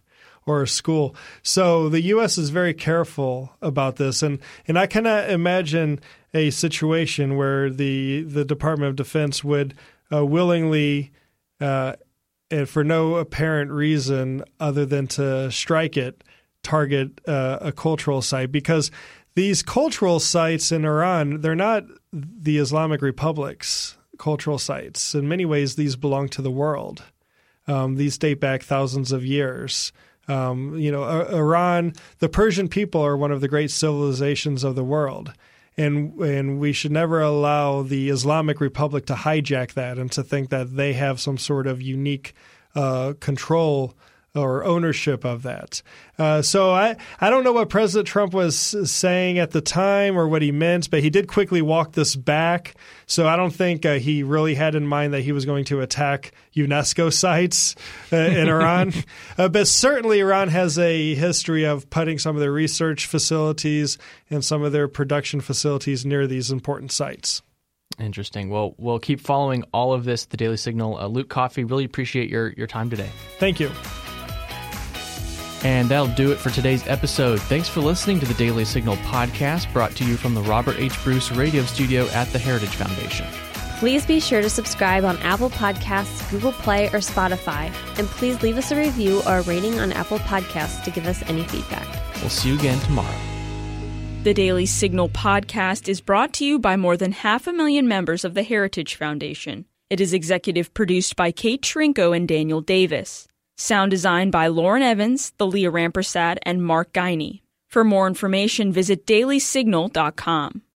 or 0.45 0.63
a 0.63 0.67
school. 0.67 1.15
So 1.41 1.89
the 1.89 2.01
U.S. 2.01 2.37
is 2.37 2.49
very 2.49 2.73
careful 2.73 3.51
about 3.61 3.95
this, 3.97 4.21
and 4.21 4.39
and 4.67 4.77
I 4.77 4.87
cannot 4.87 5.29
imagine 5.29 5.99
a 6.33 6.49
situation 6.49 7.35
where 7.35 7.69
the 7.69 8.23
the 8.23 8.45
Department 8.45 8.89
of 8.89 8.95
Defense 8.95 9.43
would 9.43 9.75
uh, 10.11 10.25
willingly. 10.25 11.11
Uh, 11.59 11.93
and 12.51 12.69
for 12.69 12.83
no 12.83 13.15
apparent 13.15 13.71
reason 13.71 14.43
other 14.59 14.85
than 14.85 15.07
to 15.07 15.49
strike 15.51 15.97
it, 15.97 16.23
target 16.61 17.21
uh, 17.27 17.57
a 17.59 17.71
cultural 17.71 18.21
site 18.21 18.51
because 18.51 18.91
these 19.35 19.63
cultural 19.63 20.19
sites 20.19 20.71
in 20.71 20.85
Iran, 20.85 21.41
they're 21.41 21.55
not 21.55 21.85
the 22.13 22.57
Islamic 22.57 23.01
Republic's 23.01 23.97
cultural 24.17 24.57
sites. 24.57 25.13
In 25.13 25.27
many 25.27 25.45
ways, 25.45 25.75
these 25.75 25.95
belong 25.95 26.29
to 26.29 26.41
the 26.41 26.51
world. 26.51 27.03
Um, 27.67 27.95
these 27.95 28.17
date 28.17 28.39
back 28.39 28.63
thousands 28.63 29.11
of 29.11 29.25
years. 29.25 29.91
Um, 30.27 30.77
you 30.77 30.91
know, 30.91 31.03
Iran, 31.03 31.93
the 32.19 32.29
Persian 32.29 32.67
people 32.67 33.01
are 33.01 33.15
one 33.15 33.31
of 33.31 33.41
the 33.41 33.47
great 33.47 33.71
civilizations 33.71 34.63
of 34.63 34.75
the 34.75 34.83
world. 34.83 35.33
And, 35.77 36.17
and 36.19 36.59
we 36.59 36.71
should 36.71 36.91
never 36.91 37.21
allow 37.21 37.81
the 37.83 38.09
Islamic 38.09 38.61
Republic 38.61 39.05
to 39.07 39.13
hijack 39.13 39.73
that 39.73 39.97
and 39.97 40.11
to 40.13 40.23
think 40.23 40.49
that 40.49 40.75
they 40.75 40.93
have 40.93 41.19
some 41.19 41.37
sort 41.37 41.67
of 41.67 41.81
unique 41.81 42.33
uh, 42.75 43.13
control 43.19 43.93
or 44.35 44.63
ownership 44.63 45.23
of 45.23 45.43
that. 45.43 45.81
Uh, 46.17 46.41
so 46.41 46.71
I, 46.71 46.95
I 47.19 47.29
don't 47.29 47.43
know 47.43 47.53
what 47.53 47.69
President 47.69 48.07
Trump 48.07 48.33
was 48.33 48.55
saying 48.55 49.39
at 49.39 49.51
the 49.51 49.61
time 49.61 50.17
or 50.17 50.27
what 50.27 50.41
he 50.41 50.51
meant, 50.51 50.89
but 50.89 51.01
he 51.01 51.09
did 51.09 51.27
quickly 51.27 51.61
walk 51.61 51.93
this 51.93 52.15
back. 52.15 52.75
So 53.05 53.27
I 53.27 53.35
don't 53.35 53.53
think 53.53 53.85
uh, 53.85 53.95
he 53.95 54.23
really 54.23 54.55
had 54.55 54.75
in 54.75 54.87
mind 54.87 55.13
that 55.13 55.21
he 55.21 55.31
was 55.31 55.45
going 55.45 55.65
to 55.65 55.81
attack 55.81 56.31
UNESCO 56.55 57.11
sites 57.11 57.75
uh, 58.11 58.17
in 58.17 58.49
Iran. 58.49 58.93
Uh, 59.37 59.49
but 59.49 59.67
certainly 59.67 60.19
Iran 60.19 60.49
has 60.49 60.79
a 60.79 61.13
history 61.15 61.65
of 61.65 61.89
putting 61.89 62.17
some 62.19 62.35
of 62.35 62.39
their 62.39 62.51
research 62.51 63.05
facilities 63.05 63.97
and 64.29 64.43
some 64.43 64.63
of 64.63 64.71
their 64.71 64.87
production 64.87 65.41
facilities 65.41 66.05
near 66.05 66.25
these 66.25 66.51
important 66.51 66.91
sites. 66.91 67.41
Interesting. 67.99 68.49
Well, 68.49 68.75
we'll 68.77 68.99
keep 68.99 69.21
following 69.21 69.63
all 69.73 69.93
of 69.93 70.03
this. 70.03 70.25
The 70.25 70.37
Daily 70.37 70.57
Signal. 70.57 70.97
Uh, 70.97 71.07
Luke 71.07 71.29
Coffey, 71.29 71.63
really 71.63 71.85
appreciate 71.85 72.29
your 72.29 72.49
your 72.53 72.67
time 72.67 72.89
today. 72.89 73.09
Thank 73.39 73.59
you. 73.59 73.71
And 75.65 75.89
that'll 75.89 76.13
do 76.13 76.31
it 76.31 76.37
for 76.37 76.51
today's 76.51 76.87
episode. 76.87 77.41
Thanks 77.41 77.67
for 77.67 77.81
listening 77.81 78.19
to 78.19 78.27
the 78.27 78.35
Daily 78.35 78.65
Signal 78.65 78.97
podcast 78.97 79.73
brought 79.73 79.95
to 79.95 80.05
you 80.05 80.15
from 80.15 80.35
the 80.35 80.43
Robert 80.43 80.77
H. 80.77 80.93
Bruce 81.03 81.31
Radio 81.31 81.63
Studio 81.63 82.05
at 82.09 82.27
the 82.27 82.37
Heritage 82.37 82.75
Foundation. 82.75 83.25
Please 83.79 84.05
be 84.05 84.19
sure 84.19 84.43
to 84.43 84.49
subscribe 84.49 85.03
on 85.03 85.17
Apple 85.23 85.49
Podcasts, 85.49 86.29
Google 86.29 86.51
Play, 86.51 86.85
or 86.89 86.99
Spotify. 86.99 87.73
And 87.97 88.07
please 88.09 88.43
leave 88.43 88.59
us 88.59 88.69
a 88.71 88.75
review 88.75 89.23
or 89.25 89.39
a 89.39 89.41
rating 89.41 89.79
on 89.79 89.91
Apple 89.91 90.19
Podcasts 90.19 90.83
to 90.83 90.91
give 90.91 91.07
us 91.07 91.23
any 91.27 91.43
feedback. 91.45 91.87
We'll 92.21 92.29
see 92.29 92.49
you 92.49 92.59
again 92.59 92.79
tomorrow. 92.81 93.17
The 94.21 94.35
Daily 94.35 94.67
Signal 94.67 95.09
podcast 95.09 95.89
is 95.89 95.99
brought 95.99 96.31
to 96.33 96.45
you 96.45 96.59
by 96.59 96.77
more 96.77 96.95
than 96.95 97.11
half 97.11 97.47
a 97.47 97.53
million 97.53 97.87
members 97.87 98.23
of 98.23 98.35
the 98.35 98.43
Heritage 98.43 98.93
Foundation. 98.93 99.65
It 99.89 99.99
is 99.99 100.13
executive 100.13 100.75
produced 100.75 101.15
by 101.15 101.31
Kate 101.31 101.63
Trinko 101.63 102.15
and 102.15 102.27
Daniel 102.27 102.61
Davis. 102.61 103.27
Sound 103.57 103.91
design 103.91 104.31
by 104.31 104.47
Lauren 104.47 104.81
Evans, 104.81 105.31
the 105.37 105.47
Leah 105.47 105.71
Rampersad, 105.71 106.37
and 106.43 106.63
Mark 106.63 106.91
Guiney. 106.91 107.41
For 107.67 107.83
more 107.83 108.07
information, 108.07 108.71
visit 108.71 109.05
dailysignal.com. 109.05 110.61